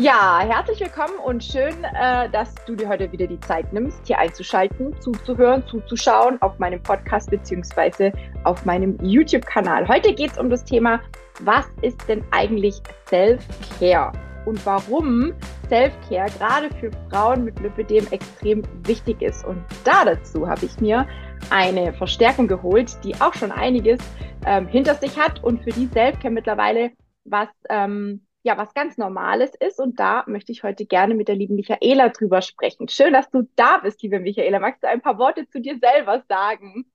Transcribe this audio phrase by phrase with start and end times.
[0.00, 4.16] Ja, herzlich willkommen und schön, äh, dass du dir heute wieder die Zeit nimmst, hier
[4.16, 8.12] einzuschalten, zuzuhören, zuzuschauen auf meinem Podcast beziehungsweise
[8.44, 9.88] auf meinem YouTube-Kanal.
[9.88, 11.00] Heute geht es um das Thema,
[11.40, 14.12] was ist denn eigentlich Self-Care
[14.46, 15.34] und warum
[15.68, 19.44] Self-Care gerade für Frauen mit Lipidem extrem wichtig ist.
[19.44, 21.08] Und da dazu habe ich mir
[21.50, 23.98] eine Verstärkung geholt, die auch schon einiges
[24.46, 26.92] ähm, hinter sich hat und für die Self-Care mittlerweile
[27.24, 29.78] was ähm, ja was ganz Normales ist.
[29.78, 32.88] Und da möchte ich heute gerne mit der lieben Michaela drüber sprechen.
[32.88, 34.58] Schön, dass du da bist, liebe Michaela.
[34.58, 36.90] Magst du ein paar Worte zu dir selber sagen?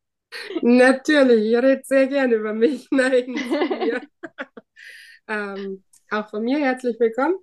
[0.61, 2.87] Natürlich, ich rede sehr gerne über mich.
[2.91, 3.35] Nein,
[5.27, 7.35] ähm, auch von mir herzlich willkommen.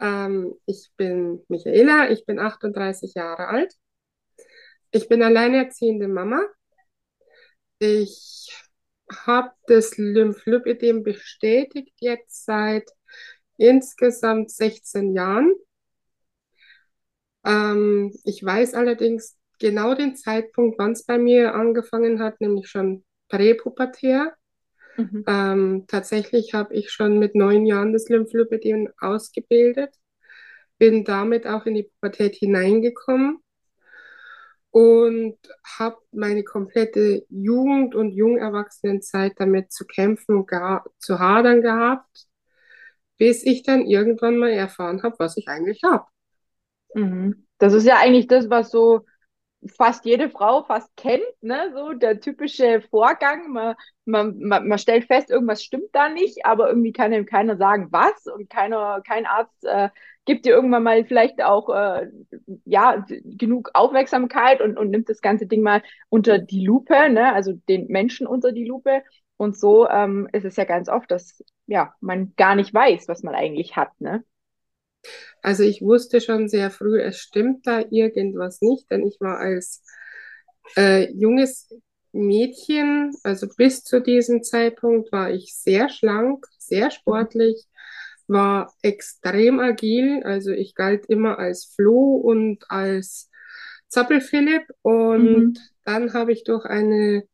[0.00, 3.74] Ähm, ich bin Michaela, ich bin 38 Jahre alt.
[4.92, 6.42] Ich bin alleinerziehende Mama.
[7.78, 8.50] Ich
[9.26, 12.90] habe das Lymphlypidem bestätigt jetzt seit
[13.56, 15.54] insgesamt 16 Jahren.
[17.44, 23.04] Ähm, ich weiß allerdings genau den Zeitpunkt, wann es bei mir angefangen hat, nämlich schon
[23.28, 24.34] präpubertär.
[24.96, 25.24] Mhm.
[25.26, 29.94] Ähm, tatsächlich habe ich schon mit neun Jahren das Lymphlypidem ausgebildet,
[30.78, 33.38] bin damit auch in die Pubertät hineingekommen
[34.70, 35.38] und
[35.78, 40.50] habe meine komplette Jugend- und Jungerwachsenenzeit damit zu kämpfen und
[40.98, 42.26] zu hadern gehabt
[43.22, 46.04] bis ich dann irgendwann mal erfahren habe, was ich eigentlich habe.
[46.92, 47.46] Mhm.
[47.58, 49.02] Das ist ja eigentlich das, was so
[49.76, 51.70] fast jede Frau fast kennt, ne?
[51.72, 53.52] So der typische Vorgang.
[53.52, 57.56] Man, man, man, man stellt fest, irgendwas stimmt da nicht, aber irgendwie kann ihm keiner
[57.56, 59.90] sagen, was und keiner, kein Arzt äh,
[60.24, 62.08] gibt dir irgendwann mal vielleicht auch äh,
[62.64, 67.32] ja genug Aufmerksamkeit und, und nimmt das ganze Ding mal unter die Lupe, ne?
[67.32, 69.04] Also den Menschen unter die Lupe.
[69.36, 73.22] Und so ähm, ist es ja ganz oft, dass ja, man gar nicht weiß, was
[73.22, 74.24] man eigentlich hat, ne?
[75.42, 79.82] Also ich wusste schon sehr früh, es stimmt da irgendwas nicht, denn ich war als
[80.76, 81.74] äh, junges
[82.12, 87.66] Mädchen, also bis zu diesem Zeitpunkt war ich sehr schlank, sehr sportlich,
[88.28, 93.30] war extrem agil, also ich galt immer als Flo und als
[93.88, 95.54] Zappelphilipp und mhm.
[95.84, 97.24] dann habe ich durch eine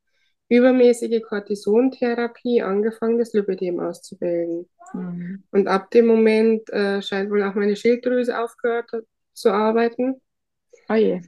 [0.49, 4.69] übermäßige Cortisontherapie angefangen, das Lipidem auszubilden.
[4.95, 5.43] Mhm.
[5.51, 8.91] Und ab dem Moment äh, scheint wohl auch meine Schilddrüse aufgehört
[9.35, 10.21] zu arbeiten.
[10.89, 11.21] Oh je.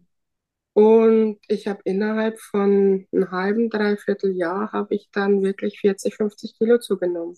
[0.73, 6.57] Und ich habe innerhalb von einem halben, dreiviertel Jahr habe ich dann wirklich 40, 50
[6.57, 7.37] Kilo zugenommen.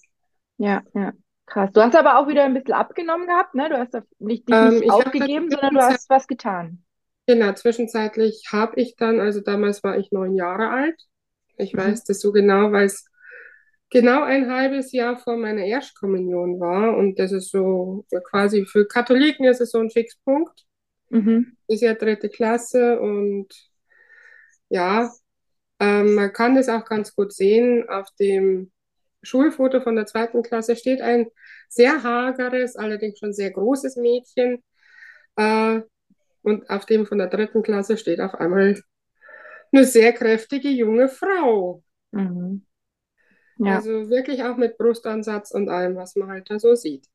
[0.59, 1.13] Ja, ja.
[1.47, 1.71] Krass.
[1.73, 3.69] Du hast aber auch wieder ein bisschen abgenommen gehabt, ne?
[3.69, 6.85] Du hast nicht, dich ähm, nicht aufgegeben, sondern du hast was getan.
[7.27, 11.03] Genau, zwischenzeitlich habe ich dann, also damals war ich neun Jahre alt,
[11.63, 11.79] ich mhm.
[11.79, 13.07] weiß das so genau, weil es
[13.91, 16.97] genau ein halbes Jahr vor meiner Erstkommunion war.
[16.97, 20.65] Und das ist so quasi für Katholiken ist es so ein Fixpunkt.
[21.11, 21.57] Mhm.
[21.69, 23.49] Ist ja dritte Klasse und
[24.71, 25.13] ja,
[25.79, 27.89] ähm, man kann das auch ganz gut sehen.
[27.89, 28.73] Auf dem
[29.23, 31.27] Schulfoto von der zweiten Klasse steht ein
[31.69, 34.63] sehr hageres, allerdings schon sehr großes Mädchen.
[35.37, 35.83] Äh,
[36.43, 38.81] und auf dem von der dritten Klasse steht auf einmal
[39.73, 41.83] eine sehr kräftige junge Frau.
[42.11, 42.65] Mhm.
[43.59, 43.77] Ja.
[43.77, 47.07] Also wirklich auch mit Brustansatz und allem, was man halt da so sieht.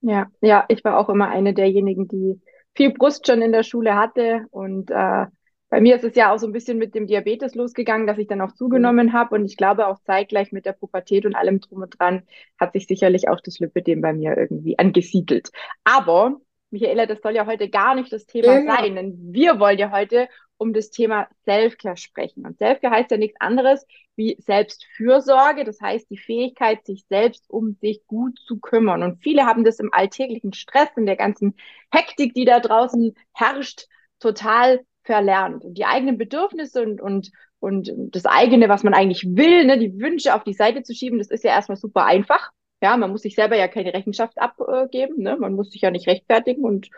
[0.00, 2.40] Ja, ja, ich war auch immer eine derjenigen, die
[2.74, 4.46] viel Brust schon in der Schule hatte.
[4.50, 5.26] Und äh,
[5.70, 8.26] bei mir ist es ja auch so ein bisschen mit dem Diabetes losgegangen, dass ich
[8.26, 9.12] dann auch zugenommen mhm.
[9.12, 9.34] habe.
[9.34, 12.22] Und ich glaube auch zeitgleich mit der Pubertät und allem drum und dran
[12.58, 15.50] hat sich sicherlich auch das Lipidem bei mir irgendwie angesiedelt.
[15.84, 16.36] Aber
[16.70, 18.76] Michaela, das soll ja heute gar nicht das Thema genau.
[18.76, 20.28] sein, denn wir wollen ja heute
[20.64, 22.46] um das Thema Selfcare sprechen.
[22.46, 23.86] Und Selfcare heißt ja nichts anderes
[24.16, 29.02] wie Selbstfürsorge, das heißt die Fähigkeit, sich selbst um sich gut zu kümmern.
[29.02, 31.54] Und viele haben das im alltäglichen Stress, in der ganzen
[31.92, 33.88] Hektik, die da draußen herrscht,
[34.20, 35.64] total verlernt.
[35.66, 40.00] Und die eigenen Bedürfnisse und, und, und das eigene, was man eigentlich will, ne, die
[40.00, 42.50] Wünsche auf die Seite zu schieben, das ist ja erstmal super einfach.
[42.80, 45.36] Ja, man muss sich selber ja keine Rechenschaft abgeben, ne?
[45.36, 46.88] man muss sich ja nicht rechtfertigen und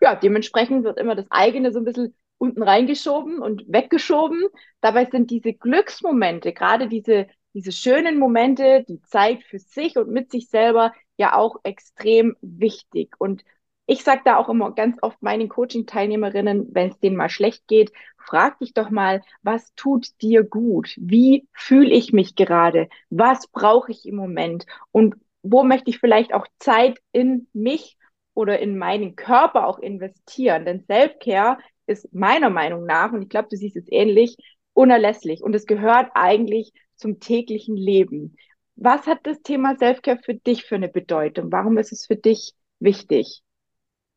[0.00, 4.42] ja, dementsprechend wird immer das eigene so ein bisschen unten reingeschoben und weggeschoben.
[4.80, 10.30] Dabei sind diese Glücksmomente, gerade diese, diese schönen Momente, die Zeit für sich und mit
[10.30, 13.14] sich selber ja auch extrem wichtig.
[13.18, 13.44] Und
[13.86, 17.92] ich sage da auch immer ganz oft meinen Coaching-Teilnehmerinnen, wenn es denen mal schlecht geht,
[18.16, 20.94] frag dich doch mal, was tut dir gut?
[20.96, 22.88] Wie fühle ich mich gerade?
[23.10, 24.64] Was brauche ich im Moment?
[24.92, 27.98] Und wo möchte ich vielleicht auch Zeit in mich
[28.32, 30.64] oder in meinen Körper auch investieren?
[30.64, 31.58] Denn Self-Care
[31.90, 34.36] ist meiner Meinung nach, und ich glaube, du siehst es ähnlich,
[34.72, 35.42] unerlässlich.
[35.42, 38.36] Und es gehört eigentlich zum täglichen Leben.
[38.76, 41.52] Was hat das Thema Selfcare für dich für eine Bedeutung?
[41.52, 43.42] Warum ist es für dich wichtig?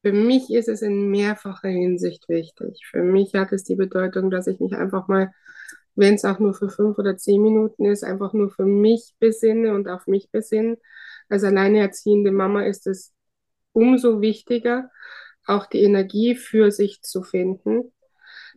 [0.03, 2.85] Für mich ist es in mehrfacher Hinsicht wichtig.
[2.89, 5.31] Für mich hat es die Bedeutung, dass ich mich einfach mal,
[5.95, 9.73] wenn es auch nur für fünf oder zehn Minuten ist, einfach nur für mich besinne
[9.73, 10.77] und auf mich besinne.
[11.29, 13.13] Als alleinerziehende Mama ist es
[13.71, 14.89] umso wichtiger,
[15.45, 17.91] auch die Energie für sich zu finden.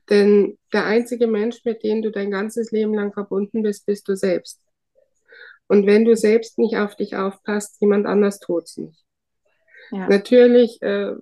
[0.08, 4.16] Denn der einzige Mensch, mit dem du dein ganzes Leben lang verbunden bist, bist du
[4.16, 4.60] selbst.
[5.68, 9.04] Und wenn du selbst nicht auf dich aufpasst, jemand anders tut es nicht.
[9.90, 10.08] Ja.
[10.08, 11.12] Natürlich, äh,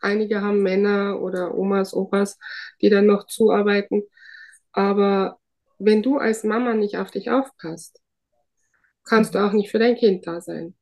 [0.00, 2.38] einige haben Männer oder Omas, Opas,
[2.80, 4.02] die dann noch zuarbeiten.
[4.72, 5.38] Aber
[5.78, 8.00] wenn du als Mama nicht auf dich aufpasst,
[9.04, 10.74] kannst du auch nicht für dein Kind da sein.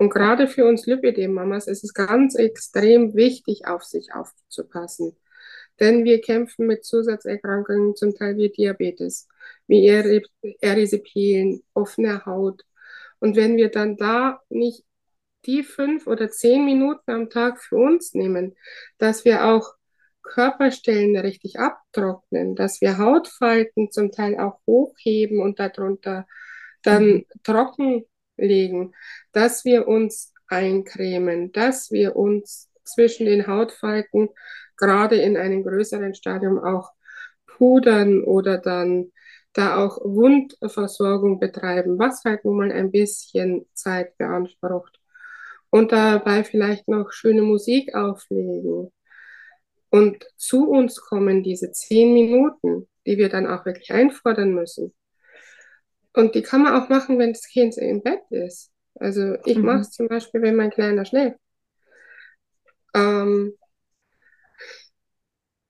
[0.00, 5.14] Und gerade für uns Lipidem-Mamas ist es ganz extrem wichtig, auf sich aufzupassen.
[5.78, 9.28] Denn wir kämpfen mit Zusatzerkrankungen, zum Teil wie Diabetes,
[9.66, 9.86] wie
[10.60, 12.62] Erysipeien, offene Haut.
[13.18, 14.86] Und wenn wir dann da nicht
[15.44, 18.56] die fünf oder zehn Minuten am Tag für uns nehmen,
[18.96, 19.74] dass wir auch
[20.22, 26.26] Körperstellen richtig abtrocknen, dass wir Hautfalten zum Teil auch hochheben und darunter
[26.82, 27.26] dann mhm.
[27.44, 28.06] trocken
[28.40, 28.94] legen,
[29.32, 34.30] dass wir uns eincremen, dass wir uns zwischen den Hautfalten
[34.76, 36.90] gerade in einem größeren Stadium auch
[37.46, 39.12] pudern oder dann
[39.52, 44.98] da auch Wundversorgung betreiben, was halt nun mal ein bisschen Zeit beansprucht.
[45.70, 48.90] Und dabei vielleicht noch schöne Musik auflegen.
[49.90, 54.92] Und zu uns kommen diese zehn Minuten, die wir dann auch wirklich einfordern müssen.
[56.14, 58.70] Und die kann man auch machen, wenn das Kind im Bett ist.
[58.94, 59.64] Also ich mhm.
[59.64, 61.38] mache es zum Beispiel, wenn mein Kleiner schläft.
[62.94, 63.54] Ähm,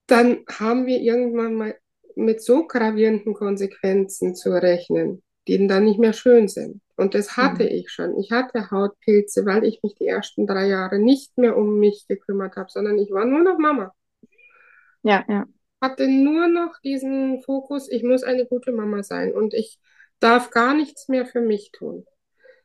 [0.06, 1.76] dann haben wir irgendwann mal
[2.16, 6.80] mit so gravierenden Konsequenzen zu rechnen, die dann nicht mehr schön sind.
[6.96, 7.70] Und das hatte mhm.
[7.70, 8.18] ich schon.
[8.18, 12.56] Ich hatte Hautpilze, weil ich mich die ersten drei Jahre nicht mehr um mich gekümmert
[12.56, 13.94] habe, sondern ich war nur noch Mama.
[15.02, 15.46] Ja, ja.
[15.80, 19.78] Hatte nur noch diesen Fokus, ich muss eine gute Mama sein und ich
[20.20, 22.06] darf gar nichts mehr für mich tun.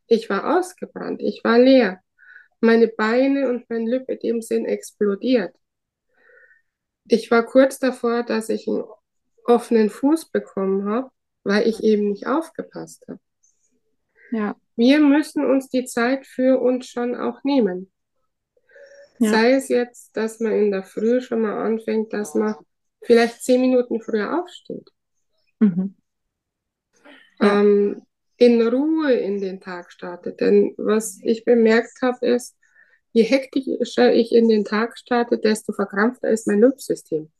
[0.08, 2.02] Ich war ausgebrannt, ich war leer.
[2.62, 5.56] Meine Beine und mein Lipödem sind explodiert.
[7.08, 8.84] Ich war kurz davor, dass ich einen
[9.46, 11.12] offenen Fuß bekommen habe,
[11.44, 13.20] weil ich eben nicht aufgepasst habe.
[14.32, 14.56] Ja.
[14.76, 17.92] Wir müssen uns die Zeit für uns schon auch nehmen.
[19.20, 19.30] Ja.
[19.32, 22.56] Sei es jetzt, dass man in der Früh schon mal anfängt, dass man
[23.02, 24.90] vielleicht zehn Minuten früher aufsteht.
[25.60, 25.96] Mhm.
[27.42, 27.62] Ja.
[27.62, 28.02] Ähm,
[28.38, 30.42] in Ruhe in den Tag startet.
[30.42, 32.56] Denn was ich bemerkt habe, ist,
[33.14, 37.32] je hektischer ich in den Tag starte, desto verkrampfter ist mein Lymphsystem.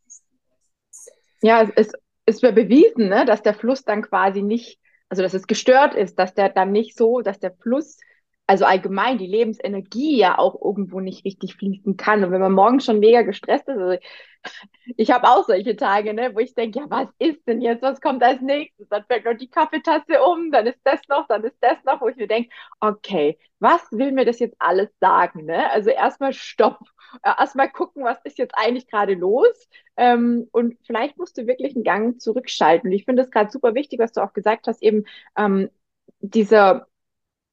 [1.42, 1.92] Ja, es,
[2.26, 6.18] es wird bewiesen, ne, dass der Fluss dann quasi nicht, also dass es gestört ist,
[6.18, 7.98] dass der dann nicht so, dass der Fluss
[8.48, 12.24] also allgemein die Lebensenergie ja auch irgendwo nicht richtig fließen kann.
[12.24, 13.98] Und wenn man morgens schon mega gestresst ist, also
[14.98, 18.02] ich habe auch solche Tage, ne, wo ich denke, ja, was ist denn jetzt, was
[18.02, 18.88] kommt als nächstes?
[18.90, 22.08] Dann fällt noch die Kaffeetasse um, dann ist das noch, dann ist das noch, wo
[22.08, 22.50] ich mir denke,
[22.80, 25.46] okay, was will mir das jetzt alles sagen?
[25.46, 25.72] Ne?
[25.72, 26.80] Also erstmal stopp,
[27.24, 29.68] äh, erstmal gucken, was ist jetzt eigentlich gerade los?
[29.98, 32.90] Ähm, und vielleicht musst du wirklich einen Gang zurückschalten.
[32.90, 35.06] Und ich finde es gerade super wichtig, was du auch gesagt hast, eben
[35.36, 35.70] ähm,
[36.20, 36.88] dieser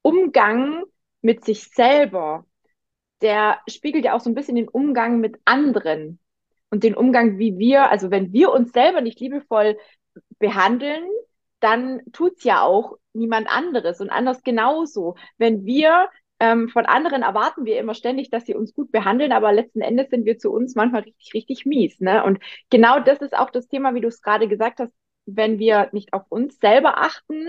[0.02, 0.84] Umgang
[1.20, 2.44] mit sich selber,
[3.20, 6.18] der spiegelt ja auch so ein bisschen den Umgang mit anderen
[6.70, 9.78] und den Umgang, wie wir, also wenn wir uns selber nicht liebevoll
[10.38, 11.04] behandeln,
[11.60, 15.14] dann tut's ja auch niemand anderes und anders genauso.
[15.38, 16.08] Wenn wir
[16.40, 20.10] ähm, von anderen erwarten wir immer ständig, dass sie uns gut behandeln, aber letzten Endes
[20.10, 22.00] sind wir zu uns manchmal richtig, richtig mies.
[22.00, 22.24] Ne?
[22.24, 24.92] Und genau das ist auch das Thema, wie du es gerade gesagt hast,
[25.24, 27.46] wenn wir nicht auf uns selber achten,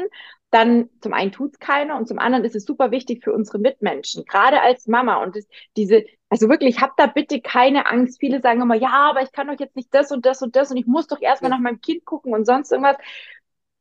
[0.54, 4.26] dann zum einen tut's keiner und zum anderen ist es super wichtig für unsere Mitmenschen,
[4.26, 5.24] gerade als Mama.
[5.24, 8.20] Und das, diese, also wirklich, habt da bitte keine Angst.
[8.20, 10.72] Viele sagen immer, ja, aber ich kann doch jetzt nicht das und das und das
[10.72, 12.98] und ich muss doch erstmal nach meinem Kind gucken und sonst irgendwas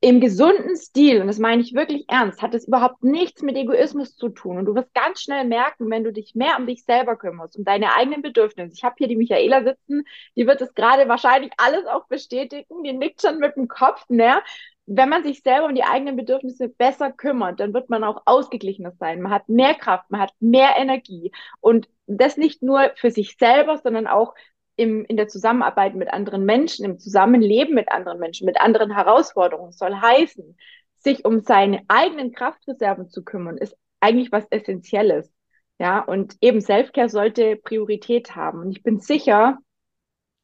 [0.03, 4.17] im gesunden Stil, und das meine ich wirklich ernst, hat es überhaupt nichts mit Egoismus
[4.17, 4.59] zu tun.
[4.59, 7.65] Und du wirst ganz schnell merken, wenn du dich mehr um dich selber kümmerst, um
[7.65, 8.73] deine eigenen Bedürfnisse.
[8.75, 10.05] Ich habe hier die Michaela sitzen,
[10.37, 14.43] die wird es gerade wahrscheinlich alles auch bestätigen, die nickt schon mit dem Kopf, ne?
[14.87, 18.93] Wenn man sich selber um die eigenen Bedürfnisse besser kümmert, dann wird man auch ausgeglichener
[18.99, 19.23] sein.
[19.23, 21.33] Man hat mehr Kraft, man hat mehr Energie.
[21.61, 24.35] Und das nicht nur für sich selber, sondern auch
[24.77, 29.73] im, in der Zusammenarbeit mit anderen Menschen, im Zusammenleben mit anderen Menschen, mit anderen Herausforderungen
[29.73, 30.57] soll heißen,
[30.99, 35.33] sich um seine eigenen Kraftreserven zu kümmern, ist eigentlich was Essentielles.
[35.79, 38.61] Ja, und eben Selfcare sollte Priorität haben.
[38.61, 39.59] Und ich bin sicher,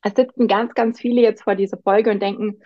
[0.02, 2.60] es sitzen ganz, ganz viele jetzt vor dieser Folge und denken,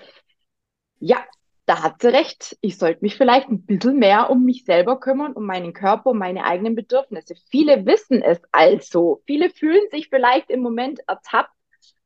[0.98, 1.18] ja,
[1.66, 2.56] da hat sie recht.
[2.60, 6.18] Ich sollte mich vielleicht ein bisschen mehr um mich selber kümmern, um meinen Körper, um
[6.18, 7.34] meine eigenen Bedürfnisse.
[7.50, 9.22] Viele wissen es also.
[9.26, 11.52] Viele fühlen sich vielleicht im Moment ertappt.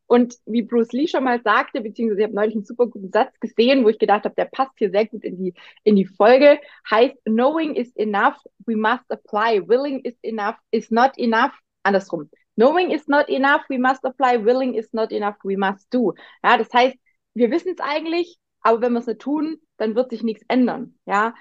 [0.08, 3.38] Und wie Bruce Lee schon mal sagte, beziehungsweise ich habe neulich einen super guten Satz
[3.40, 6.60] gesehen, wo ich gedacht habe, der passt hier sehr gut in die, in die Folge,
[6.88, 8.36] heißt, knowing is enough,
[8.66, 9.66] we must apply.
[9.66, 11.52] Willing is enough, is not enough.
[11.82, 12.30] Andersrum.
[12.56, 14.44] Knowing is not enough, we must apply.
[14.44, 16.14] Willing is not enough, we must do.
[16.44, 16.96] Ja, das heißt,
[17.34, 20.98] wir wissen es eigentlich, aber wenn wir es nicht tun, dann wird sich nichts ändern.
[21.06, 21.34] Ja,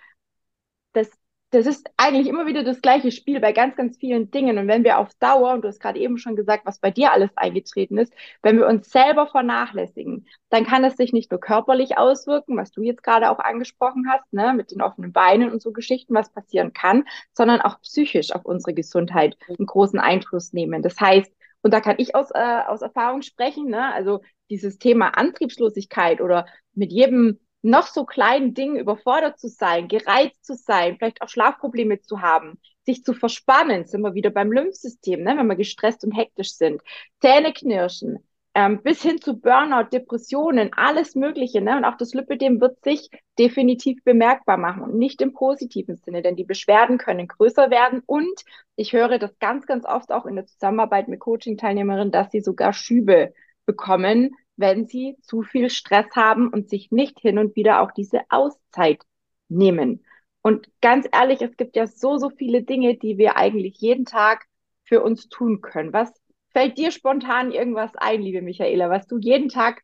[0.93, 1.09] das,
[1.49, 4.59] das ist eigentlich immer wieder das gleiche Spiel bei ganz, ganz vielen Dingen.
[4.59, 7.13] Und wenn wir auf Dauer, und du hast gerade eben schon gesagt, was bei dir
[7.13, 8.13] alles eingetreten ist,
[8.43, 12.83] wenn wir uns selber vernachlässigen, dann kann es sich nicht nur körperlich auswirken, was du
[12.83, 16.73] jetzt gerade auch angesprochen hast, ne, mit den offenen Beinen und so Geschichten, was passieren
[16.73, 20.83] kann, sondern auch psychisch auf unsere Gesundheit einen großen Einfluss nehmen.
[20.83, 21.31] Das heißt,
[21.65, 23.91] und da kann ich aus, äh, aus Erfahrung sprechen, ne?
[23.91, 26.45] also dieses Thema Antriebslosigkeit oder
[26.75, 32.01] mit jedem noch so kleinen Ding überfordert zu sein, gereizt zu sein, vielleicht auch Schlafprobleme
[32.01, 36.11] zu haben, sich zu verspannen, sind wir wieder beim Lymphsystem, ne, wenn wir gestresst und
[36.11, 36.83] hektisch sind,
[37.19, 38.19] Zähne knirschen,
[38.55, 41.59] ähm, bis hin zu Burnout, Depressionen, alles Mögliche.
[41.59, 41.75] Ne?
[41.75, 46.37] Und auch das Lipidem wird sich definitiv bemerkbar machen und nicht im positiven Sinne, denn
[46.37, 48.01] die Beschwerden können größer werden.
[48.05, 48.45] Und
[48.77, 52.71] ich höre das ganz, ganz oft auch in der Zusammenarbeit mit Coaching-Teilnehmerinnen, dass sie sogar
[52.71, 53.33] Schübe
[53.65, 58.21] bekommen, wenn sie zu viel Stress haben und sich nicht hin und wieder auch diese
[58.29, 59.03] Auszeit
[59.49, 60.05] nehmen.
[60.41, 64.45] Und ganz ehrlich, es gibt ja so, so viele Dinge, die wir eigentlich jeden Tag
[64.85, 65.91] für uns tun können.
[65.91, 66.13] Was
[66.55, 69.81] fällt dir spontan irgendwas ein, liebe Michaela, was du jeden Tag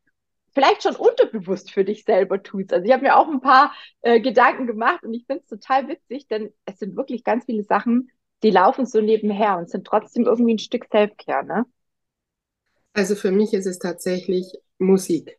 [0.54, 2.72] vielleicht schon unterbewusst für dich selber tust?
[2.72, 5.88] Also ich habe mir auch ein paar äh, Gedanken gemacht und ich finde es total
[5.88, 8.10] witzig, denn es sind wirklich ganz viele Sachen,
[8.42, 11.66] die laufen so nebenher und sind trotzdem irgendwie ein Stück Selfcare, ne?
[12.94, 14.46] Also für mich ist es tatsächlich
[14.78, 15.38] Musik.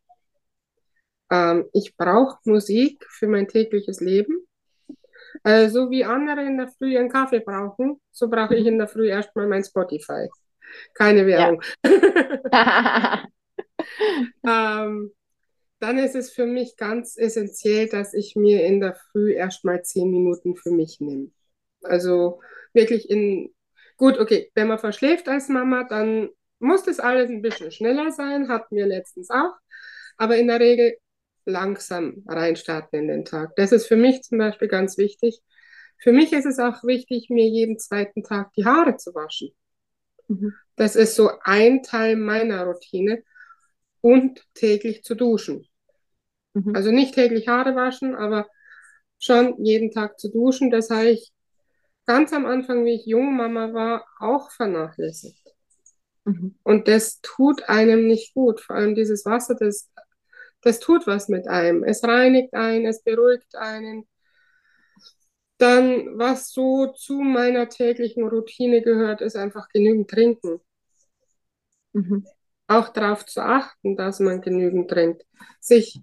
[1.31, 4.45] Ähm, ich brauche Musik für mein tägliches Leben.
[5.43, 8.87] Äh, so wie andere in der Früh einen Kaffee brauchen, so brauche ich in der
[8.87, 10.29] Früh erstmal mein Spotify.
[10.93, 11.61] Keine Werbung.
[11.83, 13.23] Ja.
[14.47, 15.11] ähm,
[15.79, 20.09] dann ist es für mich ganz essentiell, dass ich mir in der Früh erstmal zehn
[20.09, 21.31] Minuten für mich nehme.
[21.81, 22.41] Also
[22.73, 23.53] wirklich in,
[23.97, 28.47] gut, okay, wenn man verschläft als Mama, dann muss das alles ein bisschen schneller sein,
[28.47, 29.53] hatten wir letztens auch,
[30.17, 30.97] aber in der Regel
[31.45, 33.53] langsam reinstarten in den Tag.
[33.57, 35.41] Das ist für mich zum Beispiel ganz wichtig.
[35.97, 39.51] Für mich ist es auch wichtig, mir jeden zweiten Tag die Haare zu waschen.
[40.27, 40.53] Mhm.
[40.75, 43.23] Das ist so ein Teil meiner Routine
[44.01, 45.67] und täglich zu duschen.
[46.53, 46.75] Mhm.
[46.75, 48.47] Also nicht täglich Haare waschen, aber
[49.19, 50.71] schon jeden Tag zu duschen.
[50.71, 51.31] Das habe ich
[52.05, 55.53] ganz am Anfang, wie ich junge Mama war, auch vernachlässigt.
[56.25, 56.55] Mhm.
[56.63, 58.61] Und das tut einem nicht gut.
[58.61, 59.89] Vor allem dieses Wasser, das,
[60.61, 61.83] das tut was mit einem.
[61.83, 64.07] Es reinigt einen, es beruhigt einen.
[65.63, 70.59] Dann, was so zu meiner täglichen Routine gehört, ist einfach genügend trinken.
[71.93, 72.27] Mhm.
[72.67, 75.25] Auch darauf zu achten, dass man genügend trinkt.
[75.61, 76.01] Sich,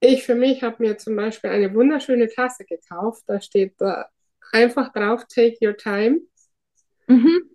[0.00, 3.24] ich für mich habe mir zum Beispiel eine wunderschöne Tasse gekauft.
[3.26, 4.06] Da steht da
[4.52, 6.22] einfach drauf, take your time.
[7.08, 7.50] Mhm.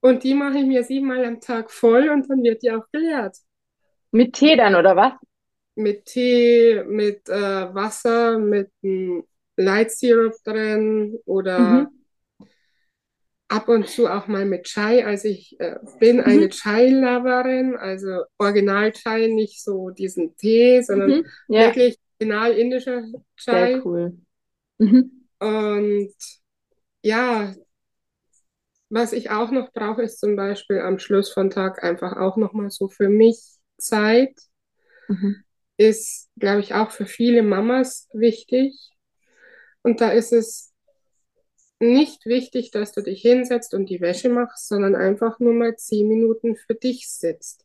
[0.00, 3.36] Und die mache ich mir siebenmal am Tag voll und dann wird die auch geleert.
[4.10, 5.12] Mit Tee dann, oder was?
[5.74, 9.24] Mit Tee, mit äh, Wasser, mit einem
[9.56, 12.46] Light Syrup drin oder mhm.
[13.48, 15.04] ab und zu auch mal mit Chai.
[15.04, 16.24] Also ich äh, bin mhm.
[16.24, 21.26] eine Chai-Loverin, also Original-Chai, nicht so diesen Tee, sondern mhm.
[21.48, 21.66] ja.
[21.66, 23.04] wirklich original indischer
[23.36, 23.72] Chai.
[23.74, 24.18] Sehr cool.
[24.78, 25.28] Mhm.
[25.38, 26.14] Und
[27.02, 27.54] ja,
[28.88, 32.70] was ich auch noch brauche, ist zum Beispiel am Schluss von Tag einfach auch nochmal
[32.70, 33.40] so für mich
[33.78, 34.34] Zeit.
[35.08, 35.42] Mhm.
[35.76, 38.95] Ist, glaube ich, auch für viele Mamas wichtig.
[39.86, 40.74] Und da ist es
[41.78, 46.08] nicht wichtig, dass du dich hinsetzt und die Wäsche machst, sondern einfach nur mal zehn
[46.08, 47.64] Minuten für dich sitzt.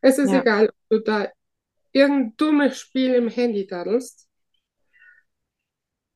[0.00, 0.40] Es ist ja.
[0.40, 1.28] egal, ob du da
[1.92, 4.30] irgendein dummes Spiel im Handy daddelst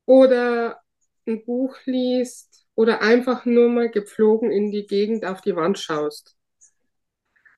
[0.06, 0.80] oder
[1.26, 6.35] ein Buch liest oder einfach nur mal gepflogen in die Gegend auf die Wand schaust.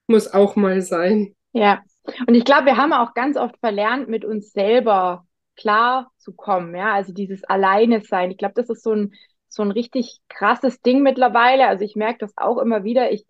[0.08, 1.36] Muss auch mal sein.
[1.52, 1.80] Ja,
[2.26, 6.74] und ich glaube, wir haben auch ganz oft verlernt, mit uns selber klar zu kommen.
[6.74, 8.30] Ja, also dieses Alleine sein.
[8.30, 9.14] Ich glaube, das ist so ein,
[9.48, 11.66] so ein richtig krasses Ding mittlerweile.
[11.68, 13.12] Also ich merke das auch immer wieder.
[13.12, 13.26] Ich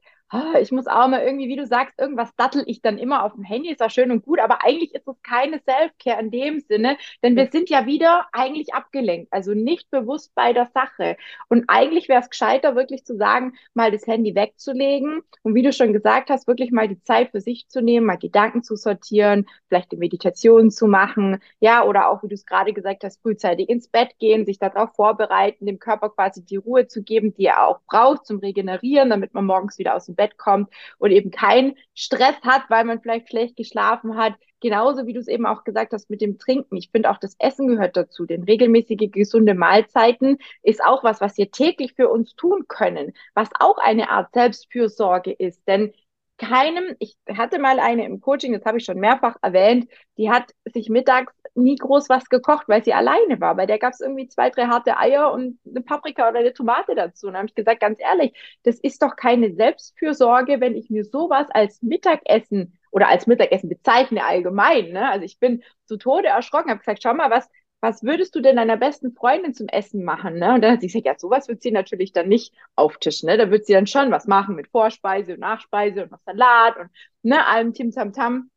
[0.60, 3.44] ich muss auch mal irgendwie, wie du sagst, irgendwas dattel ich dann immer auf dem
[3.44, 6.96] Handy, ist auch schön und gut, aber eigentlich ist es keine Self-Care in dem Sinne,
[7.22, 11.16] denn wir sind ja wieder eigentlich abgelenkt, also nicht bewusst bei der Sache.
[11.48, 15.72] Und eigentlich wäre es gescheiter, wirklich zu sagen, mal das Handy wegzulegen und wie du
[15.72, 19.46] schon gesagt hast, wirklich mal die Zeit für sich zu nehmen, mal Gedanken zu sortieren,
[19.68, 23.68] vielleicht eine Meditation zu machen, ja, oder auch, wie du es gerade gesagt hast, frühzeitig
[23.68, 27.66] ins Bett gehen, sich darauf vorbereiten, dem Körper quasi die Ruhe zu geben, die er
[27.66, 31.76] auch braucht zum Regenerieren, damit man morgens wieder aus dem Bett kommt und eben keinen
[31.94, 34.34] Stress hat, weil man vielleicht schlecht geschlafen hat.
[34.60, 36.76] Genauso wie du es eben auch gesagt hast mit dem Trinken.
[36.76, 38.24] Ich finde auch das Essen gehört dazu.
[38.24, 43.50] Denn regelmäßige gesunde Mahlzeiten ist auch was, was wir täglich für uns tun können, was
[43.60, 45.68] auch eine Art Selbstfürsorge ist.
[45.68, 45.92] Denn
[46.38, 49.88] keinem, ich hatte mal eine im Coaching, das habe ich schon mehrfach erwähnt,
[50.18, 53.54] die hat sich mittags nie groß was gekocht, weil sie alleine war.
[53.54, 56.94] Bei der gab es irgendwie zwei, drei harte Eier und eine Paprika oder eine Tomate
[56.94, 57.28] dazu.
[57.28, 58.32] Und habe ich gesagt, ganz ehrlich,
[58.64, 64.24] das ist doch keine Selbstfürsorge, wenn ich mir sowas als Mittagessen oder als Mittagessen bezeichne
[64.24, 64.90] allgemein.
[64.92, 65.08] Ne?
[65.08, 67.48] Also ich bin zu Tode erschrocken, habe gesagt, schau mal, was,
[67.84, 70.38] was würdest du denn deiner besten Freundin zum Essen machen?
[70.38, 70.54] Ne?
[70.54, 73.28] Und dann hat sie gesagt, ja, sowas wird sie natürlich dann nicht auftischen.
[73.28, 73.36] Ne?
[73.36, 76.88] Da wird sie dann schon was machen mit Vorspeise und Nachspeise und noch Salat und
[77.22, 78.50] ne, allem Tim Tam Tam.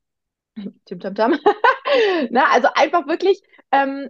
[0.86, 1.32] Tim Tam Tam.
[2.30, 2.50] ne?
[2.52, 3.42] Also einfach wirklich
[3.74, 4.10] ähm,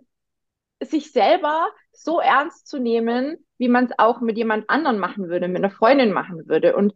[0.84, 5.48] sich selber so ernst zu nehmen, wie man es auch mit jemand anderen machen würde,
[5.48, 6.76] mit einer Freundin machen würde.
[6.76, 6.94] Und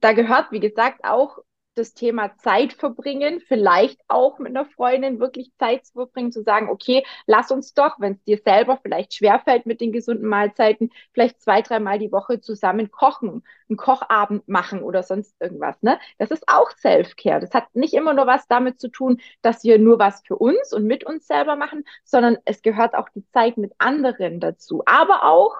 [0.00, 1.38] da gehört, wie gesagt, auch
[1.78, 6.68] das Thema Zeit verbringen, vielleicht auch mit einer Freundin wirklich Zeit zu verbringen, zu sagen,
[6.68, 11.40] okay, lass uns doch, wenn es dir selber vielleicht schwerfällt mit den gesunden Mahlzeiten, vielleicht
[11.40, 15.80] zwei, dreimal die Woche zusammen kochen, einen Kochabend machen oder sonst irgendwas.
[15.82, 15.98] Ne?
[16.18, 17.40] Das ist auch Self-Care.
[17.40, 20.72] Das hat nicht immer nur was damit zu tun, dass wir nur was für uns
[20.72, 24.82] und mit uns selber machen, sondern es gehört auch die Zeit mit anderen dazu.
[24.86, 25.54] Aber auch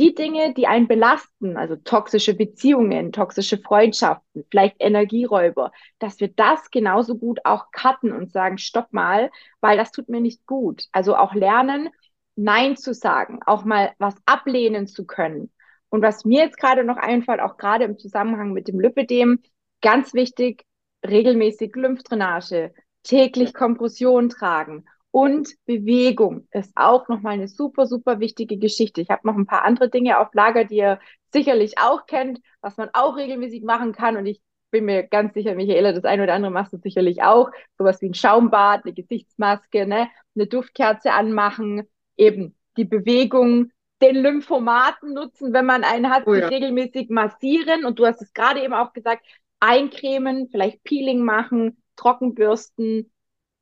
[0.00, 6.70] die Dinge, die einen belasten, also toxische Beziehungen, toxische Freundschaften, vielleicht Energieräuber, dass wir das
[6.70, 9.30] genauso gut auch cutten und sagen, stopp mal,
[9.60, 10.86] weil das tut mir nicht gut.
[10.92, 11.90] Also auch lernen,
[12.34, 15.52] Nein zu sagen, auch mal was ablehnen zu können.
[15.90, 19.42] Und was mir jetzt gerade noch einfällt, auch gerade im Zusammenhang mit dem Lipidem,
[19.82, 20.64] ganz wichtig,
[21.06, 29.00] regelmäßig Lymphdrainage, täglich Kompression tragen und Bewegung ist auch nochmal eine super, super wichtige Geschichte.
[29.00, 31.00] Ich habe noch ein paar andere Dinge auf Lager, die ihr
[31.32, 34.16] sicherlich auch kennt, was man auch regelmäßig machen kann.
[34.16, 34.40] Und ich
[34.70, 37.50] bin mir ganz sicher, Michaela, das eine oder andere machst du sicherlich auch.
[37.76, 40.08] Sowas wie ein Schaumbad, eine Gesichtsmaske, ne?
[40.36, 41.82] eine Duftkerze anmachen,
[42.16, 46.46] eben die Bewegung, den Lymphomaten nutzen, wenn man einen hat, oh ja.
[46.46, 47.84] regelmäßig massieren.
[47.84, 49.26] Und du hast es gerade eben auch gesagt,
[49.58, 53.12] eincremen, vielleicht Peeling machen, Trockenbürsten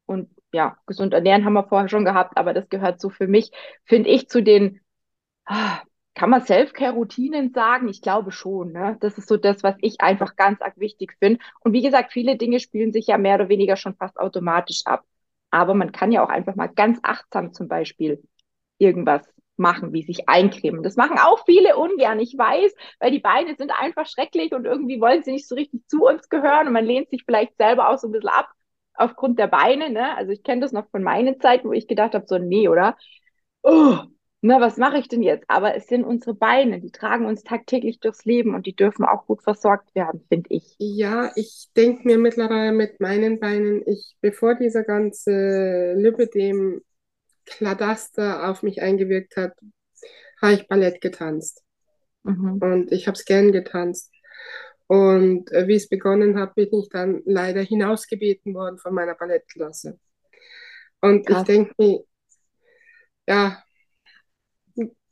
[0.07, 3.51] und ja, gesund ernähren haben wir vorher schon gehabt, aber das gehört so für mich,
[3.85, 4.81] finde ich, zu den,
[5.47, 5.81] ah,
[6.15, 7.89] kann man Self-Care-Routinen sagen?
[7.89, 8.73] Ich glaube schon.
[8.73, 8.97] Ne?
[9.01, 11.41] Das ist so das, was ich einfach ganz arg wichtig finde.
[11.61, 15.05] Und wie gesagt, viele Dinge spielen sich ja mehr oder weniger schon fast automatisch ab.
[15.51, 18.23] Aber man kann ja auch einfach mal ganz achtsam zum Beispiel
[18.79, 19.23] irgendwas
[19.57, 20.83] machen, wie sich eincremen.
[20.83, 25.01] Das machen auch viele ungern, ich weiß, weil die Beine sind einfach schrecklich und irgendwie
[25.01, 27.99] wollen sie nicht so richtig zu uns gehören und man lehnt sich vielleicht selber auch
[27.99, 28.49] so ein bisschen ab
[28.99, 30.17] aufgrund der Beine, ne?
[30.17, 32.97] Also ich kenne das noch von meinen Zeiten, wo ich gedacht habe, so nee, oder?
[33.63, 33.99] Oh,
[34.41, 35.45] na, was mache ich denn jetzt?
[35.49, 39.27] Aber es sind unsere Beine, die tragen uns tagtäglich durchs Leben und die dürfen auch
[39.27, 40.77] gut versorgt werden, finde ich.
[40.79, 46.83] Ja, ich denke mir mittlerweile mit meinen Beinen, ich, bevor dieser ganze Lipidem
[47.47, 49.55] Kladaster auf mich eingewirkt hat,
[50.41, 51.65] habe ich Ballett getanzt.
[52.23, 52.59] Mhm.
[52.61, 54.13] Und ich habe es gern getanzt.
[54.89, 59.99] Und äh, wie es begonnen hat, bin ich dann leider hinausgebeten worden von meiner Ballettklasse.
[61.01, 61.43] Und Krass.
[61.43, 62.05] ich denke mir,
[63.29, 63.63] ja,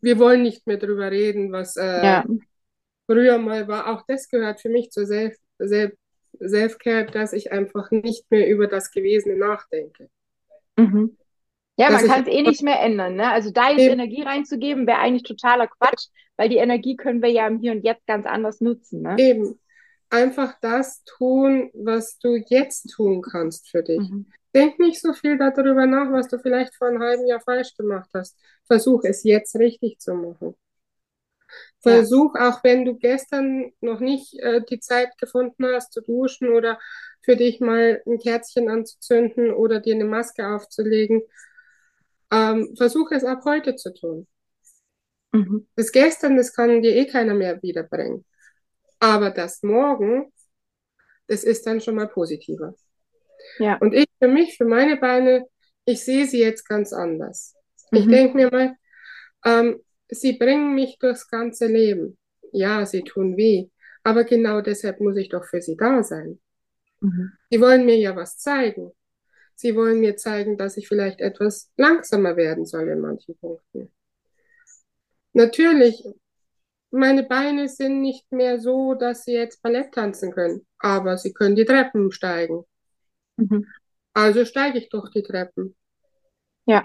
[0.00, 2.24] wir wollen nicht mehr darüber reden, was äh, ja.
[3.06, 3.92] früher mal war.
[3.92, 5.92] Auch das gehört für mich zur Self, Self,
[6.40, 10.08] Self-Care, dass ich einfach nicht mehr über das Gewesene nachdenke.
[10.76, 11.18] Mhm.
[11.78, 13.16] Ja, man kann es eh nicht mehr ändern.
[13.16, 13.30] Ne?
[13.30, 14.00] Also da jetzt eben.
[14.00, 17.84] Energie reinzugeben, wäre eigentlich totaler Quatsch, weil die Energie können wir ja im Hier und
[17.84, 19.02] Jetzt ganz anders nutzen.
[19.02, 19.16] Ne?
[19.18, 19.58] Eben
[20.10, 23.98] einfach das tun, was du jetzt tun kannst für dich.
[23.98, 24.26] Mhm.
[24.54, 28.08] Denk nicht so viel darüber nach, was du vielleicht vor einem halben Jahr falsch gemacht
[28.14, 28.38] hast.
[28.66, 30.54] Versuch es jetzt richtig zu machen.
[31.80, 32.48] Versuch, ja.
[32.48, 36.78] auch wenn du gestern noch nicht äh, die Zeit gefunden hast zu duschen oder
[37.22, 41.22] für dich mal ein Kerzchen anzuzünden oder dir eine Maske aufzulegen,
[42.32, 44.26] ähm, versuch es ab heute zu tun.
[45.32, 45.66] Mhm.
[45.76, 48.24] Das gestern, das kann dir eh keiner mehr wiederbringen.
[48.98, 50.32] Aber das Morgen,
[51.26, 52.74] das ist dann schon mal positiver.
[53.58, 53.76] Ja.
[53.78, 55.46] Und ich für mich, für meine Beine,
[55.84, 57.54] ich sehe sie jetzt ganz anders.
[57.90, 57.98] Mhm.
[57.98, 58.76] Ich denke mir mal,
[59.44, 62.18] ähm, sie bringen mich durchs ganze Leben.
[62.52, 63.68] Ja, sie tun weh,
[64.02, 66.40] Aber genau deshalb muss ich doch für sie da sein.
[67.00, 67.32] Mhm.
[67.50, 68.92] Sie wollen mir ja was zeigen.
[69.54, 73.92] Sie wollen mir zeigen, dass ich vielleicht etwas langsamer werden soll in manchen Punkten.
[75.32, 76.04] Natürlich,
[76.90, 81.56] meine Beine sind nicht mehr so, dass sie jetzt Ballett tanzen können, aber sie können
[81.56, 82.64] die Treppen steigen.
[83.36, 83.66] Mhm.
[84.14, 85.76] Also steige ich doch die Treppen.
[86.66, 86.84] Ja,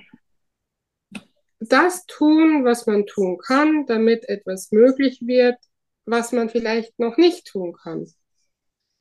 [1.59, 5.57] Das tun, was man tun kann, damit etwas möglich wird,
[6.05, 8.07] was man vielleicht noch nicht tun kann.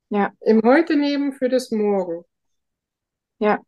[0.09, 2.23] ja, Im Heute-Leben für das Morgen.
[3.39, 3.59] ja.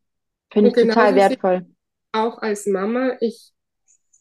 [0.51, 1.65] Finde ich total wertvoll.
[2.11, 3.52] auch als Mama, ich,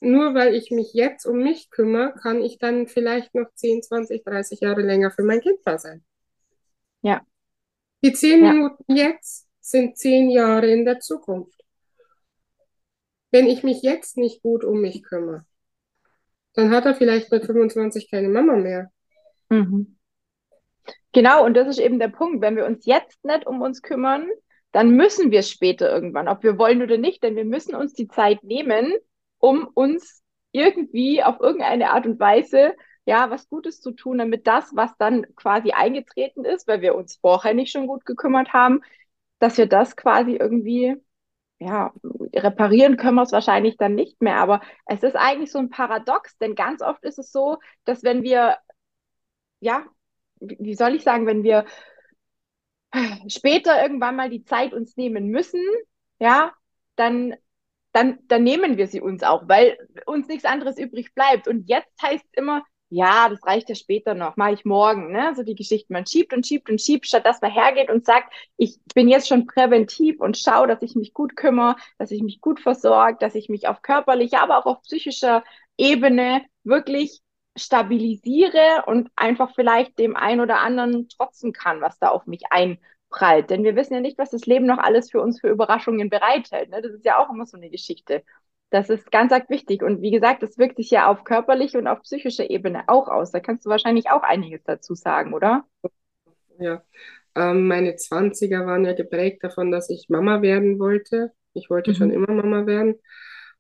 [0.02, 4.24] nur weil ich mich jetzt um mich kümmere, kann ich dann vielleicht noch 10, 20,
[4.24, 6.04] 30 Jahre länger für mein Kind da sein.
[7.02, 7.24] Ja,
[8.04, 11.64] Die zehn ja, Minuten jetzt sind zehn Jahre in der Zukunft.
[13.32, 15.44] Wenn ich mich jetzt nicht gut um mich kümmere,
[16.54, 18.90] dann hat er vielleicht mit 25 keine Mama mehr.
[19.50, 19.96] mhm.
[21.12, 22.40] Genau, und das ist eben der Punkt.
[22.40, 24.28] Wenn wir uns jetzt nicht um uns kümmern,
[24.72, 28.08] dann müssen wir später irgendwann, ob wir wollen oder nicht, denn wir müssen uns die
[28.08, 28.92] Zeit nehmen,
[29.42, 32.74] um uns irgendwie auf irgendeine Art und Weise,
[33.04, 37.16] ja, was Gutes zu tun, damit das, was dann quasi eingetreten ist, weil wir uns
[37.16, 38.82] vorher nicht schon gut gekümmert haben,
[39.40, 40.96] dass wir das quasi irgendwie,
[41.58, 41.92] ja,
[42.34, 44.36] reparieren können wir es wahrscheinlich dann nicht mehr.
[44.36, 48.22] Aber es ist eigentlich so ein Paradox, denn ganz oft ist es so, dass wenn
[48.22, 48.58] wir,
[49.60, 49.84] ja,
[50.40, 51.64] wie soll ich sagen, wenn wir
[53.28, 55.60] später irgendwann mal die Zeit uns nehmen müssen,
[56.18, 56.52] ja,
[56.96, 57.34] dann,
[57.92, 59.76] dann, dann nehmen wir sie uns auch, weil
[60.06, 61.48] uns nichts anderes übrig bleibt.
[61.48, 62.62] Und jetzt heißt es immer,
[62.94, 65.32] ja, das reicht ja später noch, mache ich morgen, ne?
[65.34, 68.32] So die Geschichte, man schiebt und schiebt und schiebt, statt dass man hergeht und sagt,
[68.58, 72.42] ich bin jetzt schon präventiv und schaue, dass ich mich gut kümmere, dass ich mich
[72.42, 75.42] gut versorge, dass ich mich auf körperlicher, aber auch auf psychischer
[75.78, 77.20] Ebene wirklich
[77.56, 82.52] stabilisiere und einfach vielleicht dem einen oder anderen trotzen kann, was da auf mich
[83.12, 83.50] einprallt.
[83.50, 86.70] Denn wir wissen ja nicht, was das Leben noch alles für uns für Überraschungen bereithält.
[86.70, 86.82] Ne?
[86.82, 88.22] Das ist ja auch immer so eine Geschichte.
[88.70, 89.82] Das ist ganz arg wichtig.
[89.82, 93.30] Und wie gesagt, das wirkt sich ja auf körperlicher und auf psychischer Ebene auch aus.
[93.32, 95.64] Da kannst du wahrscheinlich auch einiges dazu sagen, oder?
[96.58, 96.82] Ja.
[97.34, 101.32] Ähm, meine Zwanziger waren ja geprägt davon, dass ich Mama werden wollte.
[101.54, 102.12] Ich wollte schon Mhm.
[102.12, 102.96] immer Mama werden.